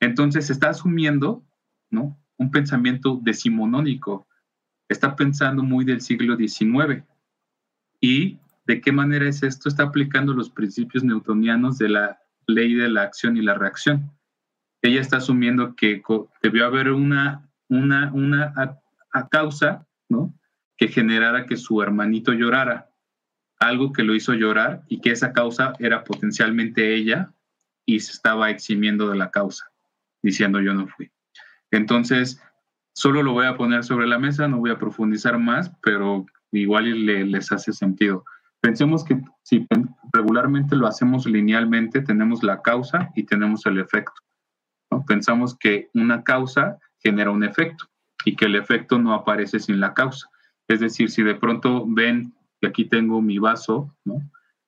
Entonces 0.00 0.50
está 0.50 0.70
asumiendo 0.70 1.44
¿no? 1.90 2.18
un 2.38 2.50
pensamiento 2.50 3.20
decimonónico, 3.22 4.26
está 4.88 5.14
pensando 5.14 5.62
muy 5.62 5.84
del 5.84 6.00
siglo 6.00 6.36
XIX. 6.36 7.04
¿Y 8.00 8.38
de 8.66 8.80
qué 8.80 8.92
manera 8.92 9.28
es 9.28 9.42
esto? 9.42 9.68
Está 9.68 9.84
aplicando 9.84 10.32
los 10.32 10.50
principios 10.50 11.04
newtonianos 11.04 11.78
de 11.78 11.88
la 11.88 12.18
ley 12.46 12.74
de 12.74 12.88
la 12.88 13.02
acción 13.02 13.36
y 13.36 13.42
la 13.42 13.54
reacción. 13.54 14.10
Ella 14.82 15.00
está 15.00 15.18
asumiendo 15.18 15.74
que 15.76 16.02
debió 16.42 16.66
haber 16.66 16.90
una, 16.90 17.48
una, 17.68 18.12
una 18.12 18.76
causa 19.30 19.86
¿no? 20.08 20.34
que 20.76 20.88
generara 20.88 21.46
que 21.46 21.56
su 21.56 21.80
hermanito 21.80 22.32
llorara, 22.32 22.90
algo 23.60 23.92
que 23.92 24.02
lo 24.02 24.14
hizo 24.14 24.34
llorar 24.34 24.82
y 24.88 25.00
que 25.00 25.12
esa 25.12 25.32
causa 25.32 25.72
era 25.78 26.02
potencialmente 26.02 26.94
ella 26.94 27.32
y 27.86 28.00
se 28.00 28.12
estaba 28.12 28.50
eximiendo 28.50 29.08
de 29.08 29.16
la 29.16 29.30
causa 29.30 29.72
diciendo 30.22 30.60
yo 30.60 30.72
no 30.72 30.86
fui. 30.86 31.10
Entonces, 31.70 32.40
solo 32.94 33.22
lo 33.22 33.32
voy 33.32 33.46
a 33.46 33.56
poner 33.56 33.84
sobre 33.84 34.06
la 34.06 34.18
mesa, 34.18 34.48
no 34.48 34.58
voy 34.58 34.70
a 34.70 34.78
profundizar 34.78 35.38
más, 35.38 35.72
pero 35.82 36.26
igual 36.52 37.06
les 37.06 37.52
hace 37.52 37.72
sentido. 37.72 38.24
Pensemos 38.60 39.04
que 39.04 39.20
si 39.42 39.66
regularmente 40.12 40.76
lo 40.76 40.86
hacemos 40.86 41.26
linealmente, 41.26 42.00
tenemos 42.00 42.42
la 42.42 42.62
causa 42.62 43.10
y 43.16 43.24
tenemos 43.24 43.66
el 43.66 43.78
efecto. 43.78 44.14
Pensamos 45.06 45.56
que 45.58 45.90
una 45.94 46.22
causa 46.22 46.78
genera 46.98 47.30
un 47.30 47.44
efecto 47.44 47.86
y 48.24 48.36
que 48.36 48.46
el 48.46 48.56
efecto 48.56 48.98
no 48.98 49.14
aparece 49.14 49.58
sin 49.58 49.80
la 49.80 49.94
causa. 49.94 50.28
Es 50.68 50.80
decir, 50.80 51.10
si 51.10 51.22
de 51.22 51.34
pronto 51.34 51.84
ven 51.86 52.34
que 52.60 52.68
aquí 52.68 52.84
tengo 52.84 53.20
mi 53.20 53.38
vaso 53.38 53.94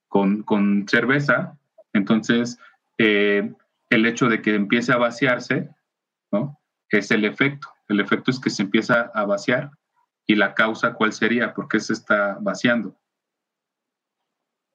con, 0.08 0.42
con 0.42 0.86
cerveza, 0.88 1.56
entonces 1.92 2.58
eh, 2.98 3.52
el 3.90 4.06
hecho 4.06 4.28
de 4.28 4.42
que 4.42 4.54
empiece 4.54 4.92
a 4.92 4.96
vaciarse, 4.96 5.70
¿no? 6.32 6.58
Es 6.90 7.10
el 7.10 7.24
efecto. 7.24 7.68
El 7.88 8.00
efecto 8.00 8.30
es 8.30 8.40
que 8.40 8.50
se 8.50 8.62
empieza 8.62 9.10
a 9.14 9.24
vaciar 9.24 9.70
y 10.26 10.34
la 10.34 10.54
causa, 10.54 10.94
¿cuál 10.94 11.12
sería? 11.12 11.54
¿Por 11.54 11.68
qué 11.68 11.80
se 11.80 11.92
está 11.92 12.38
vaciando? 12.40 12.96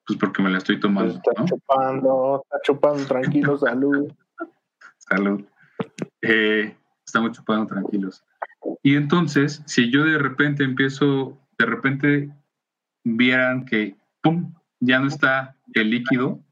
Pues 0.06 0.18
porque 0.20 0.42
me 0.42 0.50
la 0.50 0.60
estoy 0.60 0.80
tomando. 0.80 1.14
Está 1.14 1.46
chupando, 1.46 2.42
está 2.44 2.58
chupando 2.64 3.06
tranquilo, 3.06 3.58
salud. 3.58 4.12
Salud. 5.10 5.44
Eh, 6.22 6.76
estamos 7.06 7.32
chupando 7.32 7.68
tranquilos. 7.68 8.24
Y 8.84 8.96
entonces, 8.96 9.64
si 9.66 9.92
yo 9.92 10.04
de 10.04 10.18
repente 10.18 10.64
empiezo, 10.64 11.38
de 11.58 11.66
repente 11.66 12.30
vieran 13.04 13.66
que, 13.66 13.96
¡pum!, 14.22 14.54
ya 14.80 15.00
no 15.00 15.08
está 15.08 15.58
el 15.74 15.90
líquido, 15.90 16.44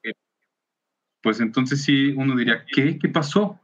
pues 1.21 1.39
entonces 1.39 1.83
sí 1.83 2.13
uno 2.17 2.35
diría, 2.35 2.65
¿qué? 2.73 2.97
¿Qué 2.99 3.09
pasó? 3.09 3.59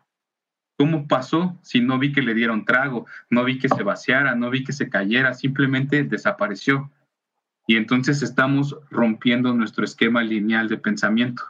¿Cómo 0.77 1.07
pasó? 1.07 1.57
Si 1.61 1.81
no 1.81 1.99
vi 1.99 2.11
que 2.11 2.21
le 2.21 2.33
dieron 2.33 2.65
trago, 2.65 3.05
no 3.29 3.43
vi 3.43 3.59
que 3.59 3.69
se 3.69 3.83
vaciara, 3.83 4.35
no 4.35 4.49
vi 4.49 4.63
que 4.63 4.73
se 4.73 4.89
cayera, 4.89 5.33
simplemente 5.33 6.03
desapareció. 6.03 6.91
Y 7.67 7.75
entonces 7.77 8.21
estamos 8.21 8.77
rompiendo 8.89 9.53
nuestro 9.53 9.85
esquema 9.85 10.23
lineal 10.23 10.67
de 10.67 10.77
pensamiento. 10.77 11.43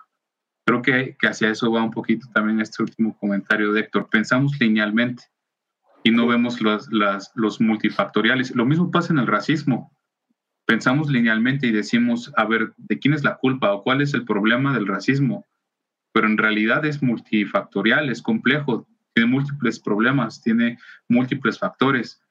Creo 0.65 0.81
que, 0.81 1.15
que 1.19 1.27
hacia 1.27 1.49
eso 1.49 1.71
va 1.71 1.83
un 1.83 1.91
poquito 1.91 2.27
también 2.33 2.61
este 2.61 2.83
último 2.83 3.17
comentario 3.17 3.73
de 3.73 3.81
Héctor. 3.81 4.09
Pensamos 4.09 4.59
linealmente 4.59 5.23
y 6.03 6.11
no 6.11 6.27
vemos 6.27 6.61
los, 6.61 6.89
los 7.35 7.61
multifactoriales. 7.61 8.55
Lo 8.55 8.65
mismo 8.65 8.91
pasa 8.91 9.13
en 9.13 9.19
el 9.19 9.27
racismo. 9.27 9.91
Pensamos 10.65 11.09
linealmente 11.09 11.67
y 11.67 11.71
decimos, 11.71 12.31
a 12.37 12.45
ver, 12.45 12.73
¿de 12.77 12.99
quién 12.99 13.13
es 13.13 13.23
la 13.23 13.35
culpa 13.35 13.73
o 13.73 13.83
cuál 13.83 14.01
es 14.01 14.13
el 14.13 14.23
problema 14.23 14.73
del 14.73 14.87
racismo? 14.87 15.45
pero 16.13 16.27
en 16.27 16.37
realidad 16.37 16.85
es 16.85 17.03
multifactorial, 17.03 18.09
es 18.09 18.21
complejo, 18.21 18.87
tiene 19.13 19.29
múltiples 19.29 19.79
problemas, 19.79 20.41
tiene 20.41 20.77
múltiples 21.09 21.59
factores. 21.59 22.21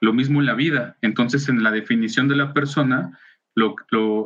Lo 0.00 0.12
mismo 0.12 0.40
en 0.40 0.46
la 0.46 0.54
vida. 0.54 0.96
Entonces, 1.02 1.48
en 1.48 1.62
la 1.62 1.70
definición 1.70 2.28
de 2.28 2.36
la 2.36 2.52
persona, 2.52 3.18
lo, 3.54 3.76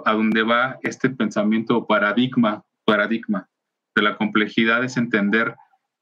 a 0.07 0.13
donde 0.13 0.43
va 0.43 0.79
este 0.83 1.11
pensamiento 1.11 1.87
paradigma, 1.87 2.65
paradigma 2.85 3.49
de 3.95 4.03
la 4.03 4.17
complejidad 4.17 4.85
es 4.85 4.97
entender 4.97 5.55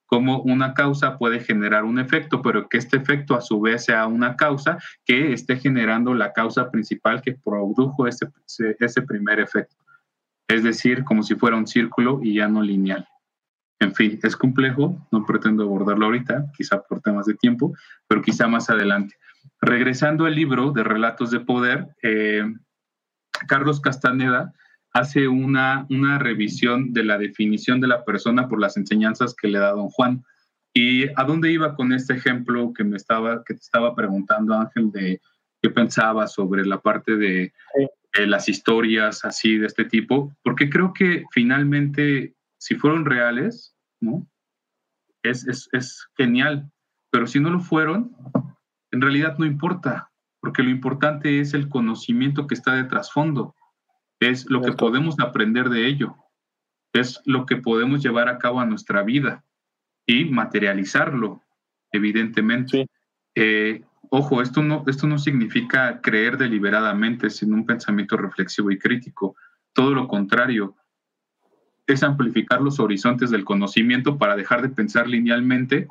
cómo 0.06 0.40
una 0.40 0.72
causa 0.72 1.18
puede 1.18 1.40
generar 1.40 1.84
un 1.84 1.98
efecto, 1.98 2.40
pero 2.40 2.68
que 2.68 2.78
este 2.78 2.96
efecto 2.96 3.34
a 3.34 3.42
su 3.42 3.60
vez 3.60 3.84
sea 3.84 4.06
una 4.06 4.36
causa 4.36 4.78
que 5.04 5.34
esté 5.34 5.56
generando 5.56 6.14
la 6.14 6.32
causa 6.32 6.70
principal 6.70 7.20
que 7.20 7.34
produjo 7.34 8.06
ese, 8.06 8.26
ese 8.78 9.02
primer 9.02 9.38
efecto. 9.38 9.76
Es 10.48 10.62
decir, 10.62 11.04
como 11.04 11.22
si 11.22 11.34
fuera 11.34 11.56
un 11.56 11.66
círculo 11.66 12.20
y 12.22 12.34
ya 12.34 12.48
no 12.48 12.62
lineal. 12.62 13.06
En 13.80 13.94
fin, 13.94 14.18
es 14.22 14.34
complejo, 14.34 15.06
no 15.12 15.26
pretendo 15.26 15.62
abordarlo 15.62 16.06
ahorita, 16.06 16.46
quizá 16.56 16.82
por 16.82 17.00
temas 17.00 17.26
de 17.26 17.34
tiempo, 17.34 17.74
pero 18.08 18.22
quizá 18.22 18.48
más 18.48 18.70
adelante. 18.70 19.14
Regresando 19.60 20.24
al 20.24 20.34
libro 20.34 20.72
de 20.72 20.84
Relatos 20.84 21.30
de 21.30 21.40
Poder, 21.40 21.88
eh, 22.02 22.44
Carlos 23.46 23.80
Castaneda 23.80 24.52
hace 24.92 25.28
una, 25.28 25.86
una 25.90 26.18
revisión 26.18 26.92
de 26.92 27.04
la 27.04 27.18
definición 27.18 27.80
de 27.80 27.88
la 27.88 28.04
persona 28.04 28.48
por 28.48 28.60
las 28.60 28.76
enseñanzas 28.76 29.34
que 29.34 29.48
le 29.48 29.58
da 29.58 29.72
don 29.72 29.88
Juan. 29.88 30.24
¿Y 30.74 31.08
a 31.16 31.24
dónde 31.24 31.50
iba 31.52 31.74
con 31.74 31.92
este 31.92 32.14
ejemplo 32.14 32.72
que 32.72 32.84
me 32.84 32.96
estaba, 32.96 33.42
que 33.44 33.54
te 33.54 33.60
estaba 33.60 33.94
preguntando, 33.94 34.54
Ángel, 34.54 34.90
de 34.90 35.20
qué 35.60 35.70
pensaba 35.70 36.26
sobre 36.26 36.64
la 36.64 36.80
parte 36.80 37.16
de, 37.16 37.52
las 38.26 38.48
historias 38.48 39.24
así 39.24 39.58
de 39.58 39.66
este 39.66 39.84
tipo? 39.84 40.34
Porque 40.42 40.68
creo 40.68 40.92
que 40.92 41.24
finalmente, 41.32 42.34
si 42.58 42.74
fueron 42.74 43.04
reales, 43.04 43.74
¿no? 44.00 44.26
Es, 45.22 45.46
es, 45.46 45.68
es 45.72 46.06
genial, 46.16 46.70
pero 47.10 47.26
si 47.26 47.40
no 47.40 47.50
lo 47.50 47.60
fueron, 47.60 48.14
en 48.92 49.00
realidad 49.00 49.36
no 49.38 49.44
importa, 49.44 50.10
porque 50.40 50.62
lo 50.62 50.70
importante 50.70 51.40
es 51.40 51.54
el 51.54 51.68
conocimiento 51.68 52.46
que 52.46 52.54
está 52.54 52.74
de 52.74 52.84
trasfondo 52.84 53.54
es 54.20 54.48
lo 54.50 54.62
que 54.62 54.72
podemos 54.72 55.18
aprender 55.20 55.68
de 55.68 55.86
ello, 55.86 56.16
es 56.92 57.20
lo 57.24 57.46
que 57.46 57.56
podemos 57.56 58.02
llevar 58.02 58.28
a 58.28 58.38
cabo 58.38 58.60
a 58.60 58.66
nuestra 58.66 59.02
vida 59.02 59.44
y 60.06 60.24
materializarlo, 60.24 61.42
evidentemente. 61.92 62.88
Eh, 63.34 63.82
ojo, 64.10 64.42
esto 64.42 64.62
no, 64.62 64.84
esto 64.86 65.06
no 65.06 65.18
significa 65.18 66.00
creer 66.00 66.38
deliberadamente 66.38 67.30
sin 67.30 67.54
un 67.54 67.66
pensamiento 67.66 68.16
reflexivo 68.16 68.70
y 68.70 68.78
crítico, 68.78 69.36
todo 69.72 69.94
lo 69.94 70.08
contrario, 70.08 70.74
es 71.86 72.02
amplificar 72.02 72.60
los 72.60 72.80
horizontes 72.80 73.30
del 73.30 73.44
conocimiento 73.44 74.18
para 74.18 74.36
dejar 74.36 74.62
de 74.62 74.68
pensar 74.68 75.08
linealmente 75.08 75.88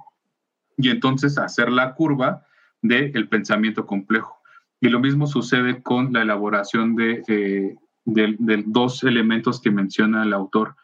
y 0.78 0.90
entonces 0.90 1.38
hacer 1.38 1.72
la 1.72 1.96
curva 1.96 2.46
del 2.82 3.28
pensamiento 3.30 3.86
complejo. 3.86 4.38
Y 4.80 4.90
lo 4.90 5.00
mismo 5.00 5.26
sucede 5.26 5.82
con 5.82 6.14
la 6.14 6.22
elaboración 6.22 6.96
de 6.96 7.24
eh, 7.28 7.76
de, 8.08 8.64
dos 8.66 9.04
elementos 9.04 9.62
que 9.62 9.70
menciona 9.70 10.24
el 10.24 10.34
autor, 10.34 10.76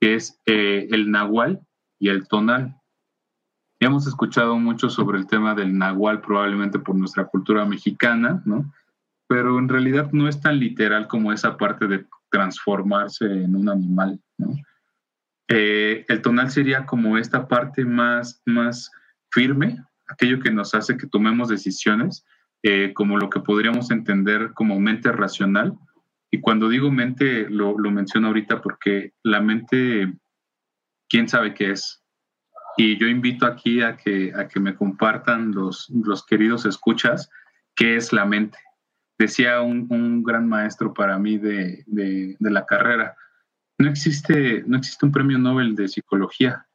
que 0.00 0.14
es 0.16 0.40
eh, 0.46 0.88
el 0.90 1.10
nahual 1.10 1.60
y 1.98 2.08
el 2.08 2.26
tonal. 2.26 2.76
hemos 3.80 4.06
escuchado 4.06 4.58
mucho 4.58 4.90
sobre 4.90 5.18
el 5.18 5.26
tema 5.26 5.54
del 5.54 5.76
nahual, 5.76 6.20
probablemente 6.20 6.78
por 6.78 6.96
nuestra 6.96 7.24
cultura 7.24 7.64
mexicana, 7.64 8.42
¿no? 8.44 8.72
Pero 9.28 9.58
en 9.58 9.68
realidad 9.68 10.10
no 10.12 10.28
es 10.28 10.40
tan 10.40 10.58
literal 10.58 11.08
como 11.08 11.32
esa 11.32 11.56
parte 11.56 11.86
de 11.86 12.06
transformarse 12.30 13.24
en 13.24 13.56
un 13.56 13.68
animal, 13.68 14.20
¿no? 14.38 14.54
Eh, 15.48 16.04
el 16.08 16.22
tonal 16.22 16.50
sería 16.50 16.86
como 16.86 17.18
esta 17.18 17.46
parte 17.46 17.84
más, 17.84 18.42
más 18.46 18.90
firme, 19.30 19.84
aquello 20.08 20.40
que 20.40 20.50
nos 20.50 20.74
hace 20.74 20.96
que 20.96 21.06
tomemos 21.06 21.48
decisiones, 21.48 22.24
eh, 22.62 22.92
como 22.94 23.18
lo 23.18 23.28
que 23.28 23.40
podríamos 23.40 23.90
entender 23.90 24.52
como 24.54 24.78
mente 24.78 25.10
racional, 25.10 25.76
y 26.34 26.40
cuando 26.40 26.70
digo 26.70 26.90
mente, 26.90 27.48
lo, 27.50 27.78
lo 27.78 27.90
menciono 27.90 28.28
ahorita 28.28 28.62
porque 28.62 29.12
la 29.22 29.42
mente, 29.42 30.14
quién 31.08 31.28
sabe 31.28 31.52
qué 31.52 31.72
es. 31.72 32.02
Y 32.78 32.96
yo 32.96 33.06
invito 33.06 33.44
aquí 33.44 33.82
a 33.82 33.98
que, 33.98 34.32
a 34.34 34.48
que 34.48 34.58
me 34.58 34.74
compartan 34.74 35.52
los, 35.52 35.90
los 35.90 36.24
queridos 36.24 36.64
escuchas 36.64 37.28
qué 37.76 37.96
es 37.96 38.14
la 38.14 38.24
mente. 38.24 38.58
Decía 39.18 39.60
un, 39.60 39.86
un 39.90 40.22
gran 40.22 40.48
maestro 40.48 40.94
para 40.94 41.18
mí 41.18 41.36
de, 41.36 41.84
de, 41.86 42.34
de, 42.38 42.50
la 42.50 42.64
carrera, 42.64 43.14
no 43.76 43.90
existe, 43.90 44.64
no 44.66 44.78
existe 44.78 45.04
un 45.04 45.12
premio 45.12 45.38
Nobel 45.38 45.76
de 45.76 45.86
psicología. 45.86 46.66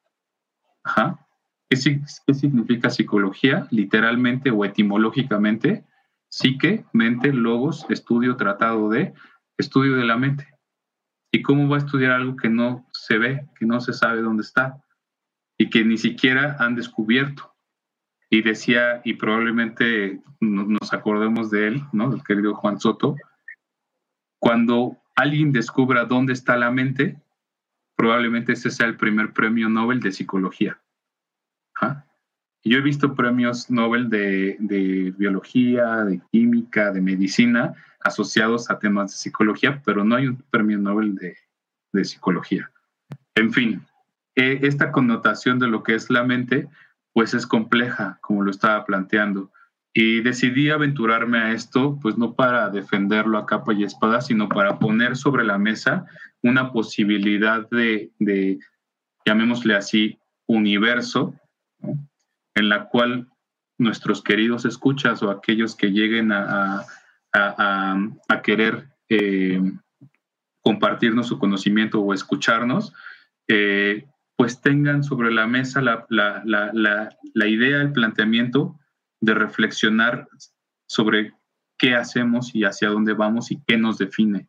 Ajá. 0.84 1.28
¿Qué, 1.67 2.00
¿Qué 2.28 2.34
significa 2.36 2.91
psicología? 2.91 3.67
Literalmente 3.72 4.52
o 4.52 4.63
etimológicamente, 4.63 5.84
psique, 6.30 6.86
mente, 6.93 7.34
logos, 7.34 7.88
estudio, 7.89 8.38
tratado 8.38 8.89
de, 8.89 9.15
estudio 9.58 9.96
de 9.96 10.06
la 10.06 10.17
mente. 10.17 10.48
¿Y 11.32 11.41
cómo 11.41 11.67
va 11.67 11.78
a 11.78 11.80
estudiar 11.80 12.12
algo 12.12 12.36
que 12.36 12.50
no 12.50 12.88
se 12.93 13.17
ve, 13.17 13.48
que 13.60 13.65
no 13.65 13.82
se 13.82 13.93
sabe 13.93 14.22
dónde 14.22 14.43
está 14.43 14.82
y 15.58 15.70
que 15.70 15.84
ni 15.84 15.98
siquiera 15.98 16.56
han 16.60 16.76
descubierto? 16.76 17.54
Y 18.30 18.41
decía, 18.41 19.02
y 19.04 19.13
probablemente 19.13 20.22
nos 20.39 20.93
acordemos 20.93 21.50
de 21.50 21.67
él, 21.67 21.84
¿no? 21.93 22.10
Del 22.10 22.24
querido 22.24 22.56
Juan 22.56 22.80
Soto, 22.80 23.15
cuando 24.39 24.98
alguien 25.15 25.52
descubra 25.52 26.06
dónde 26.06 26.34
está 26.34 26.58
la 26.58 26.72
mente, 26.72 27.22
probablemente 27.96 28.54
ese 28.54 28.70
sea 28.70 28.86
el 28.86 28.98
primer 28.98 29.34
premio 29.34 29.70
Nobel 29.70 30.00
de 30.00 30.12
psicología. 30.12 30.80
Yo 32.63 32.80
he 32.80 32.82
visto 32.82 33.15
premios 33.15 33.70
Nobel 33.70 34.10
de, 34.10 34.58
de, 34.60 35.13
biología, 35.17 36.04
de 36.04 36.22
química, 36.32 36.91
de 36.91 37.02
medicina, 37.02 37.74
asociados 38.02 38.70
a 38.70 38.80
temas 38.80 39.12
de 39.12 39.17
psicología, 39.17 39.82
pero 39.86 40.04
no 40.04 40.15
hay 40.15 40.28
un 40.28 40.43
premio 40.50 40.78
Nobel 40.78 41.15
de, 41.15 41.38
de 41.93 42.06
psicología. 42.06 42.70
En 43.36 43.54
fin, 43.54 43.82
eh, 44.36 44.60
esta 44.63 44.91
connotación 44.91 45.60
de 45.60 45.67
lo 45.67 45.84
que 45.84 45.96
es 45.96 46.10
la 46.10 46.24
mente, 46.24 46.67
pues 47.13 47.34
es 47.34 47.48
compleja, 47.48 48.20
como 48.22 48.43
lo 48.43 48.52
estaba 48.52 48.86
planteando. 48.86 49.52
Y 49.93 50.22
decidí 50.22 50.70
aventurarme 50.70 51.39
a 51.39 51.52
esto, 51.54 51.98
pues 52.02 52.17
no 52.17 52.36
para 52.36 52.70
defenderlo 52.70 53.38
a 53.38 53.46
capa 53.46 53.74
y 53.74 53.84
espada, 53.84 54.22
sino 54.22 54.48
para 54.48 54.78
poner 54.78 55.15
sobre 55.15 55.43
la 55.43 55.58
mesa 55.58 56.06
una 56.43 56.72
posibilidad 56.72 57.67
de, 57.70 58.12
de 58.20 58.60
llamémosle 59.26 59.76
así, 59.76 60.20
universo, 60.46 61.34
en 62.58 62.70
la 62.70 62.89
cual 62.89 63.28
nuestros 63.78 64.24
queridos 64.24 64.65
escuchas 64.65 65.22
o 65.22 65.30
aquellos 65.30 65.76
que 65.76 65.91
lleguen 65.91 66.32
a, 66.32 66.86
a, 67.32 68.41
querer 68.41 68.88
eh, 69.10 69.62
compartirnos 70.63 71.28
su 71.28 71.38
conocimiento 71.38 72.02
o 72.02 72.15
escucharnos, 72.15 72.93
eh, 73.48 74.08
pues 74.36 74.60
tengan 74.62 75.04
sobre 75.04 75.32
la 75.32 75.46
mesa 75.46 75.82
la, 75.82 76.08
la, 76.10 76.41
la, 76.46 76.72
la, 77.34 77.48
idea, 77.48 77.82
el 77.82 77.91
planteamiento 77.91 78.80
de 79.22 79.36
reflexionar 79.36 80.28
sobre 80.88 81.34
qué 81.78 81.93
hacemos 81.93 82.56
y 82.56 82.63
hacia 82.63 82.89
dónde 82.89 83.13
vamos 83.13 83.52
y 83.52 83.62
qué 83.67 83.78
nos 83.78 84.00
define. 84.00 84.48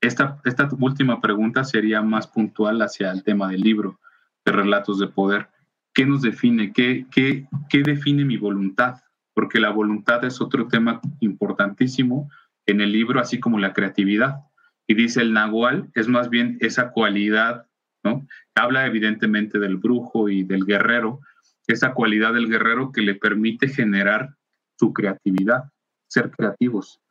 Esta, 0.00 0.40
esta 0.44 0.68
última 0.80 1.20
pregunta 1.20 1.64
sería 1.64 2.00
más 2.00 2.26
puntual 2.26 2.80
hacia 2.80 3.12
el 3.12 3.22
tema 3.22 3.48
del 3.48 3.60
libro 3.60 4.00
de 4.44 4.52
relatos 4.52 4.98
de 4.98 5.08
poder. 5.08 5.50
¿Qué 5.96 6.06
nos 6.06 6.22
define? 6.22 6.72
¿Qué, 6.72 7.06
qué, 7.10 7.48
qué 7.68 7.82
define 7.82 8.24
mi 8.24 8.36
voluntad? 8.36 9.00
porque 9.36 9.60
la 9.60 9.68
voluntad 9.68 10.24
es 10.24 10.40
otro 10.40 10.66
tema 10.66 10.98
importantísimo 11.20 12.30
en 12.64 12.80
el 12.80 12.90
libro, 12.90 13.20
así 13.20 13.38
como 13.38 13.58
la 13.58 13.74
creatividad. 13.74 14.40
Y 14.86 14.94
dice 14.94 15.20
el 15.20 15.34
nahual 15.34 15.90
es 15.92 16.08
más 16.08 16.30
bien 16.30 16.56
esa 16.62 16.90
cualidad, 16.90 17.66
¿no? 18.02 18.26
Habla 18.54 18.86
evidentemente 18.86 19.58
del 19.58 19.76
brujo 19.76 20.30
y 20.30 20.42
del 20.42 20.64
guerrero, 20.64 21.20
esa 21.66 21.92
cualidad 21.92 22.32
del 22.32 22.48
guerrero 22.48 22.92
que 22.92 23.02
le 23.02 23.14
permite 23.14 23.68
generar 23.68 24.34
su 24.78 24.94
creatividad, 24.94 25.64
ser 26.08 26.30
creativos. 26.30 27.02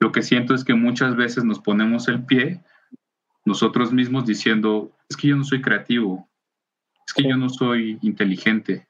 Lo 0.00 0.10
que 0.10 0.22
siento 0.22 0.54
es 0.54 0.64
que 0.64 0.74
muchas 0.74 1.16
veces 1.16 1.44
nos 1.44 1.60
ponemos 1.60 2.08
el 2.08 2.24
pie 2.24 2.62
nosotros 3.44 3.92
mismos 3.92 4.24
diciendo, 4.24 4.90
es 5.10 5.18
que 5.18 5.28
yo 5.28 5.36
no 5.36 5.44
soy 5.44 5.60
creativo, 5.60 6.30
es 7.06 7.12
que 7.12 7.28
yo 7.28 7.36
no 7.36 7.48
soy 7.48 7.98
inteligente, 8.02 8.86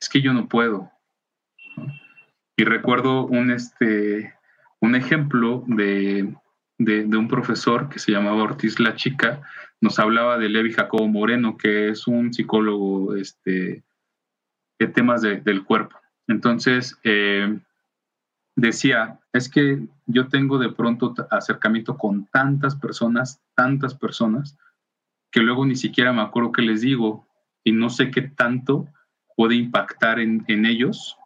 es 0.00 0.08
que 0.08 0.20
yo 0.20 0.32
no 0.32 0.48
puedo, 0.48 0.92
y 2.56 2.64
recuerdo 2.64 3.26
un, 3.26 3.50
este, 3.50 4.34
un 4.80 4.94
ejemplo 4.94 5.64
de, 5.66 6.34
un 6.78 7.28
profesor 7.28 7.88
que 7.88 7.98
se 7.98 8.12
llamaba 8.12 8.42
Ortiz 8.42 8.78
La 8.78 8.94
Chica, 8.94 9.42
nos 9.80 9.98
hablaba 9.98 10.38
de 10.38 10.48
Levi 10.48 10.72
Jacobo 10.72 11.08
Moreno, 11.08 11.56
que 11.56 11.88
es 11.88 12.06
un 12.06 12.32
psicólogo 12.32 13.16
este, 13.16 13.82
de 14.78 14.86
temas 14.88 15.22
del 15.22 15.64
cuerpo. 15.64 15.98
Entonces, 16.28 16.98
eh, 17.04 17.58
decía, 18.54 19.18
es 19.32 19.48
que 19.48 19.80
yo 20.06 20.28
tengo 20.28 20.58
de 20.58 20.70
pronto 20.70 21.14
acercamiento 21.30 21.96
con 21.96 22.26
tantas 22.26 22.76
personas, 22.76 23.40
tantas 23.54 23.94
personas, 23.94 24.56
que 25.30 25.40
luego 25.40 25.64
ni 25.64 25.76
siquiera 25.76 26.12
me 26.12 26.22
acuerdo 26.22 26.52
qué 26.52 26.62
les 26.62 26.82
digo 26.82 27.26
y 27.64 27.72
no 27.72 27.90
sé 27.90 28.10
qué 28.10 28.22
tanto 28.22 28.86
puede 29.36 29.54
impactar 29.54 30.20
en, 30.20 30.44
en 30.48 30.66
ellos 30.66 31.16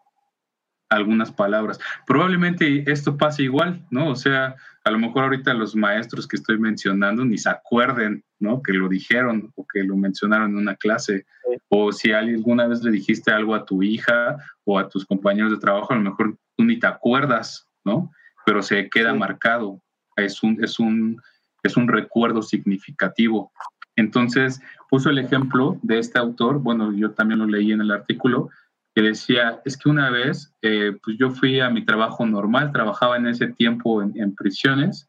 algunas 0.88 1.32
palabras. 1.32 1.80
Probablemente 2.06 2.90
esto 2.90 3.16
pase 3.16 3.42
igual, 3.42 3.84
¿no? 3.90 4.10
O 4.10 4.16
sea, 4.16 4.54
a 4.84 4.90
lo 4.90 4.98
mejor 4.98 5.24
ahorita 5.24 5.52
los 5.54 5.74
maestros 5.74 6.28
que 6.28 6.36
estoy 6.36 6.58
mencionando 6.58 7.24
ni 7.24 7.38
se 7.38 7.50
acuerden, 7.50 8.24
¿no? 8.38 8.62
Que 8.62 8.72
lo 8.72 8.88
dijeron 8.88 9.52
o 9.56 9.66
que 9.66 9.82
lo 9.82 9.96
mencionaron 9.96 10.50
en 10.50 10.58
una 10.58 10.76
clase. 10.76 11.26
O 11.68 11.92
si 11.92 12.12
alguna 12.12 12.66
vez 12.66 12.82
le 12.82 12.90
dijiste 12.90 13.32
algo 13.32 13.54
a 13.54 13.64
tu 13.64 13.82
hija 13.82 14.36
o 14.64 14.78
a 14.78 14.88
tus 14.88 15.04
compañeros 15.04 15.50
de 15.50 15.58
trabajo, 15.58 15.92
a 15.92 15.96
lo 15.96 16.02
mejor 16.02 16.36
tú 16.56 16.64
ni 16.64 16.78
te 16.78 16.86
acuerdas, 16.86 17.66
¿no? 17.84 18.10
Pero 18.44 18.62
se 18.62 18.88
queda 18.88 19.12
marcado. 19.12 19.80
Es 20.14 20.42
un, 20.42 20.62
es, 20.62 20.78
un, 20.78 21.20
es 21.62 21.76
un 21.76 21.88
recuerdo 21.88 22.42
significativo. 22.42 23.52
Entonces, 23.96 24.60
puso 24.90 25.10
el 25.10 25.18
ejemplo 25.18 25.78
de 25.82 25.98
este 25.98 26.18
autor, 26.18 26.60
bueno, 26.60 26.92
yo 26.92 27.10
también 27.12 27.40
lo 27.40 27.46
leí 27.46 27.72
en 27.72 27.80
el 27.80 27.90
artículo, 27.90 28.50
que 28.94 29.02
decía, 29.02 29.60
es 29.64 29.76
que 29.76 29.88
una 29.88 30.10
vez, 30.10 30.54
eh, 30.62 30.96
pues 31.02 31.18
yo 31.18 31.30
fui 31.30 31.60
a 31.60 31.70
mi 31.70 31.84
trabajo 31.84 32.24
normal, 32.24 32.72
trabajaba 32.72 33.16
en 33.16 33.26
ese 33.26 33.48
tiempo 33.48 34.02
en, 34.02 34.34
prisiones 34.34 35.08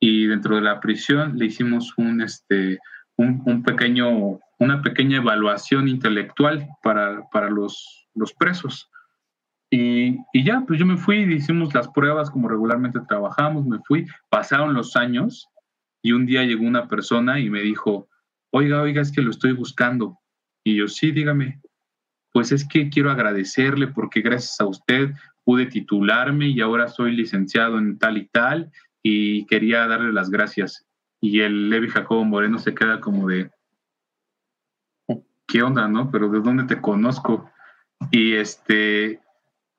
y 0.00 0.26
dentro 0.26 0.56
de 0.56 0.62
la 0.62 0.80
prisión 0.80 1.38
le 1.38 1.46
hicimos 1.46 1.94
un, 1.96 2.20
este, 2.20 2.78
un, 3.16 3.62
pequeño, 3.62 4.38
una 4.58 4.82
pequeña 4.82 5.18
evaluación 5.18 5.88
intelectual 5.88 6.68
para, 6.82 7.22
para 7.30 7.48
los, 7.48 8.06
los 8.14 8.34
presos. 8.34 8.90
Y, 9.70 10.18
y, 10.34 10.44
ya, 10.44 10.64
pues 10.66 10.78
yo 10.78 10.84
me 10.84 10.98
fui, 10.98 11.22
hicimos 11.22 11.72
las 11.72 11.88
pruebas 11.88 12.30
como 12.30 12.48
regularmente 12.48 13.00
trabajamos, 13.08 13.64
me 13.64 13.78
fui, 13.86 14.06
pasaron 14.28 14.74
los 14.74 14.94
años 14.96 15.48
y 16.02 16.12
un 16.12 16.26
día 16.26 16.44
llegó 16.44 16.64
una 16.66 16.86
persona 16.86 17.40
y 17.40 17.48
me 17.48 17.62
dijo, 17.62 18.08
oiga, 18.52 18.80
oiga, 18.80 19.02
es 19.02 19.10
que 19.10 19.22
lo 19.22 19.30
estoy 19.30 19.52
buscando. 19.52 20.18
Y 20.64 20.76
yo, 20.76 20.88
sí, 20.88 21.10
dígame 21.10 21.60
pues 22.32 22.50
es 22.50 22.66
que 22.66 22.88
quiero 22.88 23.10
agradecerle 23.10 23.88
porque 23.88 24.22
gracias 24.22 24.60
a 24.60 24.66
usted 24.66 25.14
pude 25.44 25.66
titularme 25.66 26.48
y 26.48 26.60
ahora 26.60 26.88
soy 26.88 27.12
licenciado 27.12 27.78
en 27.78 27.98
tal 27.98 28.16
y 28.16 28.26
tal 28.26 28.72
y 29.02 29.46
quería 29.46 29.86
darle 29.86 30.12
las 30.12 30.30
gracias. 30.30 30.86
Y 31.20 31.40
el 31.40 31.68
Levi 31.68 31.88
Jacobo 31.88 32.24
Moreno 32.24 32.58
se 32.58 32.74
queda 32.74 33.00
como 33.00 33.28
de, 33.28 33.50
¿qué 35.46 35.62
onda, 35.62 35.86
no? 35.88 36.10
Pero 36.10 36.28
¿de 36.28 36.40
dónde 36.40 36.64
te 36.64 36.80
conozco? 36.80 37.50
Y 38.10 38.34
este, 38.34 39.20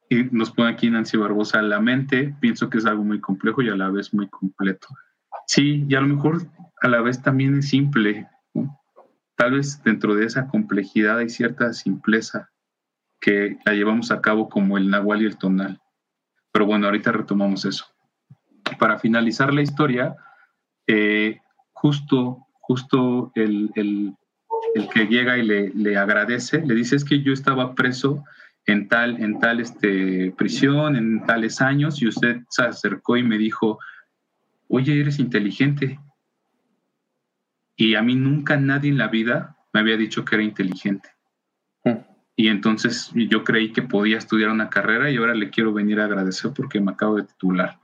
y 0.09 0.23
nos 0.31 0.51
pone 0.51 0.69
aquí 0.69 0.89
Nancy 0.89 1.17
Barbosa 1.17 1.61
la 1.61 1.81
mente, 1.81 2.35
pienso 2.39 2.69
que 2.69 2.77
es 2.77 2.85
algo 2.85 3.03
muy 3.03 3.19
complejo 3.19 3.61
y 3.61 3.69
a 3.69 3.75
la 3.75 3.89
vez 3.89 4.13
muy 4.13 4.29
completo. 4.29 4.87
Sí, 5.47 5.85
y 5.89 5.95
a 5.95 6.01
lo 6.01 6.07
mejor 6.07 6.43
a 6.81 6.87
la 6.87 7.01
vez 7.01 7.21
también 7.21 7.57
es 7.57 7.69
simple, 7.69 8.27
Tal 9.35 9.53
vez 9.53 9.81
dentro 9.83 10.15
de 10.15 10.25
esa 10.25 10.47
complejidad 10.47 11.17
hay 11.17 11.29
cierta 11.29 11.73
simpleza 11.73 12.49
que 13.19 13.57
la 13.65 13.73
llevamos 13.73 14.11
a 14.11 14.21
cabo 14.21 14.49
como 14.49 14.77
el 14.77 14.89
nahual 14.89 15.21
y 15.21 15.25
el 15.25 15.37
tonal. 15.37 15.81
Pero 16.51 16.65
bueno, 16.65 16.85
ahorita 16.85 17.11
retomamos 17.11 17.65
eso. 17.65 17.85
Para 18.77 18.99
finalizar 18.99 19.53
la 19.53 19.61
historia, 19.61 20.15
eh, 20.87 21.39
justo, 21.71 22.47
justo 22.59 23.31
el, 23.35 23.71
que 24.93 25.05
llega 25.07 25.37
y 25.37 25.43
le, 25.43 25.97
agradece, 25.97 26.65
le 26.65 26.75
dice 26.75 26.95
es 26.95 27.05
que 27.05 27.21
yo 27.21 27.33
estaba 27.33 27.75
preso 27.75 28.23
en 28.65 28.87
tal, 28.87 29.21
en 29.21 29.39
tal 29.39 29.59
este, 29.59 30.33
prisión, 30.37 30.95
en 30.95 31.25
tales 31.25 31.61
años, 31.61 32.01
y 32.01 32.07
usted 32.07 32.41
se 32.49 32.63
acercó 32.63 33.17
y 33.17 33.23
me 33.23 33.37
dijo, 33.37 33.79
oye, 34.67 34.99
eres 34.99 35.19
inteligente, 35.19 35.99
y 37.75 37.95
a 37.95 38.01
mí 38.01 38.15
nunca 38.15 38.57
nadie 38.57 38.89
en 38.89 38.97
la 38.97 39.07
vida 39.07 39.57
me 39.73 39.79
había 39.79 39.97
dicho 39.97 40.23
que 40.23 40.35
era 40.35 40.43
inteligente. 40.43 41.09
Hmm. 41.83 41.99
Y 42.35 42.47
entonces 42.47 43.11
yo 43.13 43.43
creí 43.43 43.71
que 43.71 43.81
podía 43.81 44.17
estudiar 44.17 44.49
una 44.49 44.69
carrera 44.69 45.09
y 45.09 45.17
ahora 45.17 45.35
le 45.35 45.49
quiero 45.49 45.73
venir 45.73 45.99
a 45.99 46.05
agradecer 46.05 46.51
porque 46.55 46.79
me 46.79 46.91
acabo 46.91 47.17
de 47.17 47.23
titular. 47.23 47.79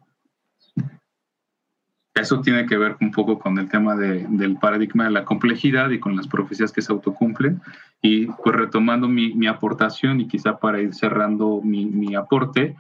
Eso 2.15 2.41
tiene 2.41 2.65
que 2.65 2.77
ver 2.77 2.97
un 2.99 3.11
poco 3.11 3.39
con 3.39 3.57
el 3.59 3.69
tema 3.69 3.95
del 3.95 4.57
paradigma 4.59 5.05
de 5.05 5.11
la 5.11 5.23
complejidad 5.23 5.89
y 5.89 5.99
con 5.99 6.15
las 6.17 6.27
profecías 6.27 6.71
que 6.71 6.81
se 6.81 6.91
autocumplen. 6.91 7.61
Y 8.01 8.25
pues 8.25 8.55
retomando 8.55 9.07
mi, 9.07 9.47
aportación 9.47 10.19
y 10.19 10.27
quizá 10.27 10.59
para 10.59 10.81
ir 10.81 10.93
cerrando 10.93 11.61
mi, 11.63 12.15
aporte, 12.15 12.75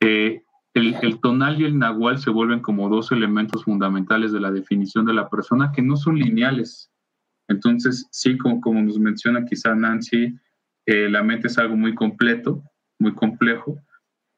eh, 0.00 0.42
el, 0.78 1.20
tonal 1.20 1.60
y 1.60 1.64
el 1.64 1.78
nahual 1.78 2.18
se 2.18 2.30
vuelven 2.30 2.60
como 2.60 2.88
dos 2.88 3.10
elementos 3.10 3.64
fundamentales 3.64 4.32
de 4.32 4.40
la 4.40 4.50
definición 4.50 5.06
de 5.06 5.14
la 5.14 5.28
persona 5.28 5.72
que 5.74 5.82
no 5.82 5.96
son 5.96 6.18
lineales. 6.18 6.90
Entonces, 7.48 8.06
sí, 8.10 8.36
como, 8.36 8.82
nos 8.82 8.98
menciona 8.98 9.44
quizá 9.44 9.74
Nancy, 9.74 10.36
eh, 10.86 11.08
la 11.08 11.22
mente 11.22 11.48
es 11.48 11.58
algo 11.58 11.76
muy 11.76 11.94
completo, 11.94 12.62
muy 12.98 13.14
complejo, 13.14 13.78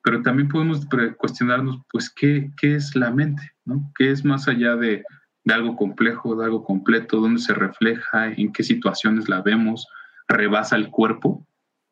pero 0.03 0.23
también 0.23 0.49
podemos 0.49 0.87
cuestionarnos, 1.17 1.81
pues, 1.91 2.11
¿qué, 2.15 2.51
qué 2.61 2.77
es 2.77 2.95
la 2.95 3.11
mente? 3.11 3.43
¿no? 3.65 3.91
¿Qué 3.97 4.11
es 4.11 4.25
más 4.25 4.47
allá 4.49 4.77
de, 4.77 5.05
de 5.45 5.55
algo 5.55 5.77
complejo, 5.77 6.37
de 6.37 6.45
algo 6.45 6.63
completo? 6.63 7.21
¿Dónde 7.21 7.41
se 7.41 7.55
refleja? 7.55 8.29
¿En 8.29 8.53
qué 8.53 8.63
situaciones 8.63 9.29
la 9.29 9.43
vemos? 9.43 9.87
¿Rebasa 10.29 10.77
el 10.77 10.91
cuerpo? 10.91 11.47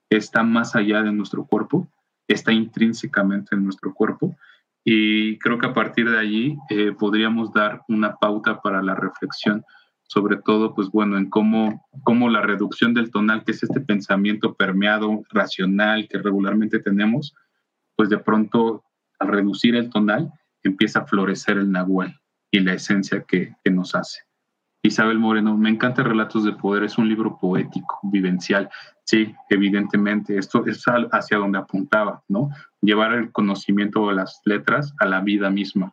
¿Está 0.09 0.45
más 0.45 0.77
allá 0.77 1.03
de 1.03 1.13
nuestro 1.13 1.47
cuerpo? 1.47 1.91
Está 2.29 2.53
intrínsecamente 2.53 3.55
en 3.55 3.65
nuestro 3.65 3.95
cuerpo. 3.95 4.37
Y 4.85 5.39
creo 5.39 5.59
que 5.59 5.67
a 5.67 5.75
partir 5.75 6.11
de 6.11 6.19
allí 6.19 6.57
eh, 6.71 6.93
podríamos 6.93 7.53
dar 7.53 7.83
una 7.89 8.17
pauta 8.17 8.61
para 8.61 8.83
la 8.83 8.95
reflexión, 8.95 9.65
sobre 10.09 10.37
todo, 10.37 10.75
pues 10.75 10.91
bueno, 10.91 11.19
en 11.19 11.29
cómo, 11.29 11.85
cómo 12.05 12.31
la 12.31 12.41
reducción 12.41 12.95
del 12.95 13.11
tonal, 13.11 13.45
que 13.45 13.53
es 13.53 13.63
este 13.63 13.81
pensamiento 13.81 14.55
permeado, 14.55 15.23
racional 15.31 16.07
que 16.09 16.19
regularmente 16.19 16.79
tenemos, 16.79 17.35
pues 17.97 18.09
de 18.09 18.19
pronto 18.19 18.85
al 19.19 19.29
reducir 19.29 19.75
el 19.75 19.91
tonal 19.91 20.31
empieza 20.63 21.01
a 21.01 21.07
florecer 21.07 21.59
el 21.59 21.71
nahual 21.71 22.21
y 22.51 22.61
la 22.61 22.75
esencia 22.75 23.25
que, 23.27 23.55
que 23.65 23.71
nos 23.71 23.95
hace. 23.95 24.26
Isabel 24.87 25.19
Moreno, 25.19 25.57
me 25.57 25.69
encanta 25.69 26.03
Relatos 26.03 26.45
de 26.45 26.53
Poder, 26.53 26.85
es 26.85 26.97
un 26.97 27.09
libro 27.09 27.39
poético, 27.41 27.99
vivencial. 28.05 28.71
Sí, 29.05 29.35
evidentemente, 29.51 30.39
esto 30.39 30.65
es 30.67 30.85
hacia 31.13 31.39
donde 31.39 31.59
apuntaba, 31.59 32.23
¿no? 32.29 32.51
Llevar 32.81 33.13
el 33.15 33.33
conocimiento 33.33 34.09
de 34.09 34.15
las 34.15 34.41
letras 34.45 34.95
a 35.01 35.07
la 35.07 35.21
vida 35.21 35.51
misma. 35.51 35.93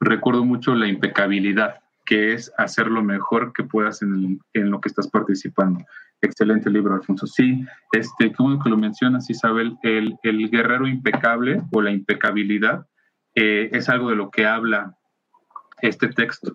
Recuerdo 0.00 0.44
mucho 0.44 0.74
la 0.74 0.88
impecabilidad, 0.88 1.80
que 2.06 2.32
es 2.32 2.50
hacer 2.56 2.88
lo 2.88 3.02
mejor 3.02 3.52
que 3.52 3.64
puedas 3.64 4.02
en, 4.02 4.40
lo 4.54 4.80
que 4.80 4.88
estás 4.88 5.08
participando. 5.08 5.84
Excelente 6.20 6.70
libro, 6.70 6.94
Alfonso. 6.94 7.26
Sí, 7.26 7.64
este, 7.92 8.32
bueno 8.38 8.62
que 8.62 8.70
lo 8.70 8.76
mencionas, 8.76 9.28
Isabel. 9.28 9.76
El, 9.82 10.18
guerrero 10.22 10.86
impecable 10.86 11.62
o 11.70 11.82
la 11.82 11.90
impecabilidad 11.90 12.86
eh, 13.34 13.68
es 13.72 13.88
algo 13.88 14.10
de 14.10 14.16
lo 14.16 14.30
que 14.30 14.46
habla 14.46 14.96
este 15.82 16.08
texto 16.08 16.52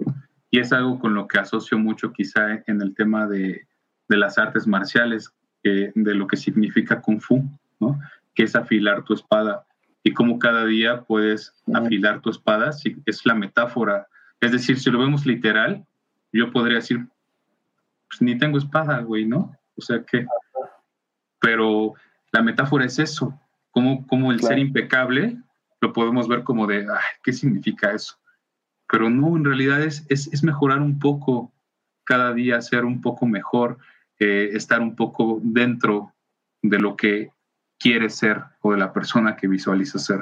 y 0.50 0.60
es 0.60 0.72
algo 0.72 1.00
con 1.00 1.14
lo 1.14 1.28
que 1.28 1.40
asocio 1.40 1.78
mucho 1.78 2.14
quizá 2.14 2.64
en 2.68 2.82
el 2.82 2.96
tema 2.96 3.28
de, 3.28 3.68
de 4.08 4.18
las 4.18 4.38
artes 4.38 4.68
marciales, 4.68 5.32
de 5.64 6.16
lo 6.16 6.28
que 6.28 6.38
significa 6.38 7.02
kung 7.02 7.20
fu, 7.20 7.44
¿no? 7.80 8.00
que 8.34 8.44
es 8.44 8.56
afilar 8.56 9.04
tu 9.04 9.14
espada 9.14 9.66
y 10.04 10.14
cómo 10.14 10.40
cada 10.40 10.64
día 10.66 11.02
puedes 11.02 11.54
afilar 11.74 12.22
tu 12.22 12.30
espada, 12.30 12.72
si 12.72 12.96
es 13.06 13.26
la 13.26 13.36
metáfora. 13.36 14.08
Es 14.40 14.54
decir, 14.54 14.80
si 14.80 14.90
lo 14.90 15.00
vemos 15.00 15.26
literal, 15.26 15.86
yo 16.32 16.52
podría 16.52 16.76
decir, 16.76 17.06
pues 18.08 18.22
ni 18.22 18.38
tengo 18.38 18.58
espada, 18.58 19.00
güey, 19.02 19.26
¿no? 19.26 19.52
O 19.76 19.82
sea 19.82 20.02
que, 20.04 20.26
pero 21.42 21.96
la 22.32 22.42
metáfora 22.42 22.86
es 22.86 23.00
eso, 23.00 23.38
como, 23.72 24.08
como 24.08 24.32
el 24.32 24.40
ser 24.40 24.60
impecable 24.60 25.38
lo 25.82 25.94
podemos 25.94 26.28
ver 26.28 26.44
como 26.44 26.66
de, 26.66 26.88
ay, 26.90 27.06
¿qué 27.24 27.34
significa 27.34 27.92
eso? 27.92 28.18
Pero 28.90 29.10
no, 29.10 29.36
en 29.36 29.46
realidad 29.46 29.84
es, 29.84 30.06
es, 30.10 30.44
mejorar 30.44 30.82
un 30.82 31.00
poco 31.00 31.54
cada 32.06 32.34
día, 32.34 32.62
ser 32.62 32.86
un 32.86 33.02
poco 33.02 33.26
mejor, 33.26 33.78
eh, 34.20 34.50
estar 34.54 34.82
un 34.82 34.96
poco 34.96 35.40
dentro 35.44 36.14
de 36.62 36.80
lo 36.80 36.96
que 36.96 37.32
quiere 37.80 38.10
ser 38.10 38.44
o 38.62 38.72
de 38.72 38.78
la 38.78 38.94
persona 38.94 39.36
que 39.36 39.48
visualiza 39.48 40.00
ser. 40.00 40.22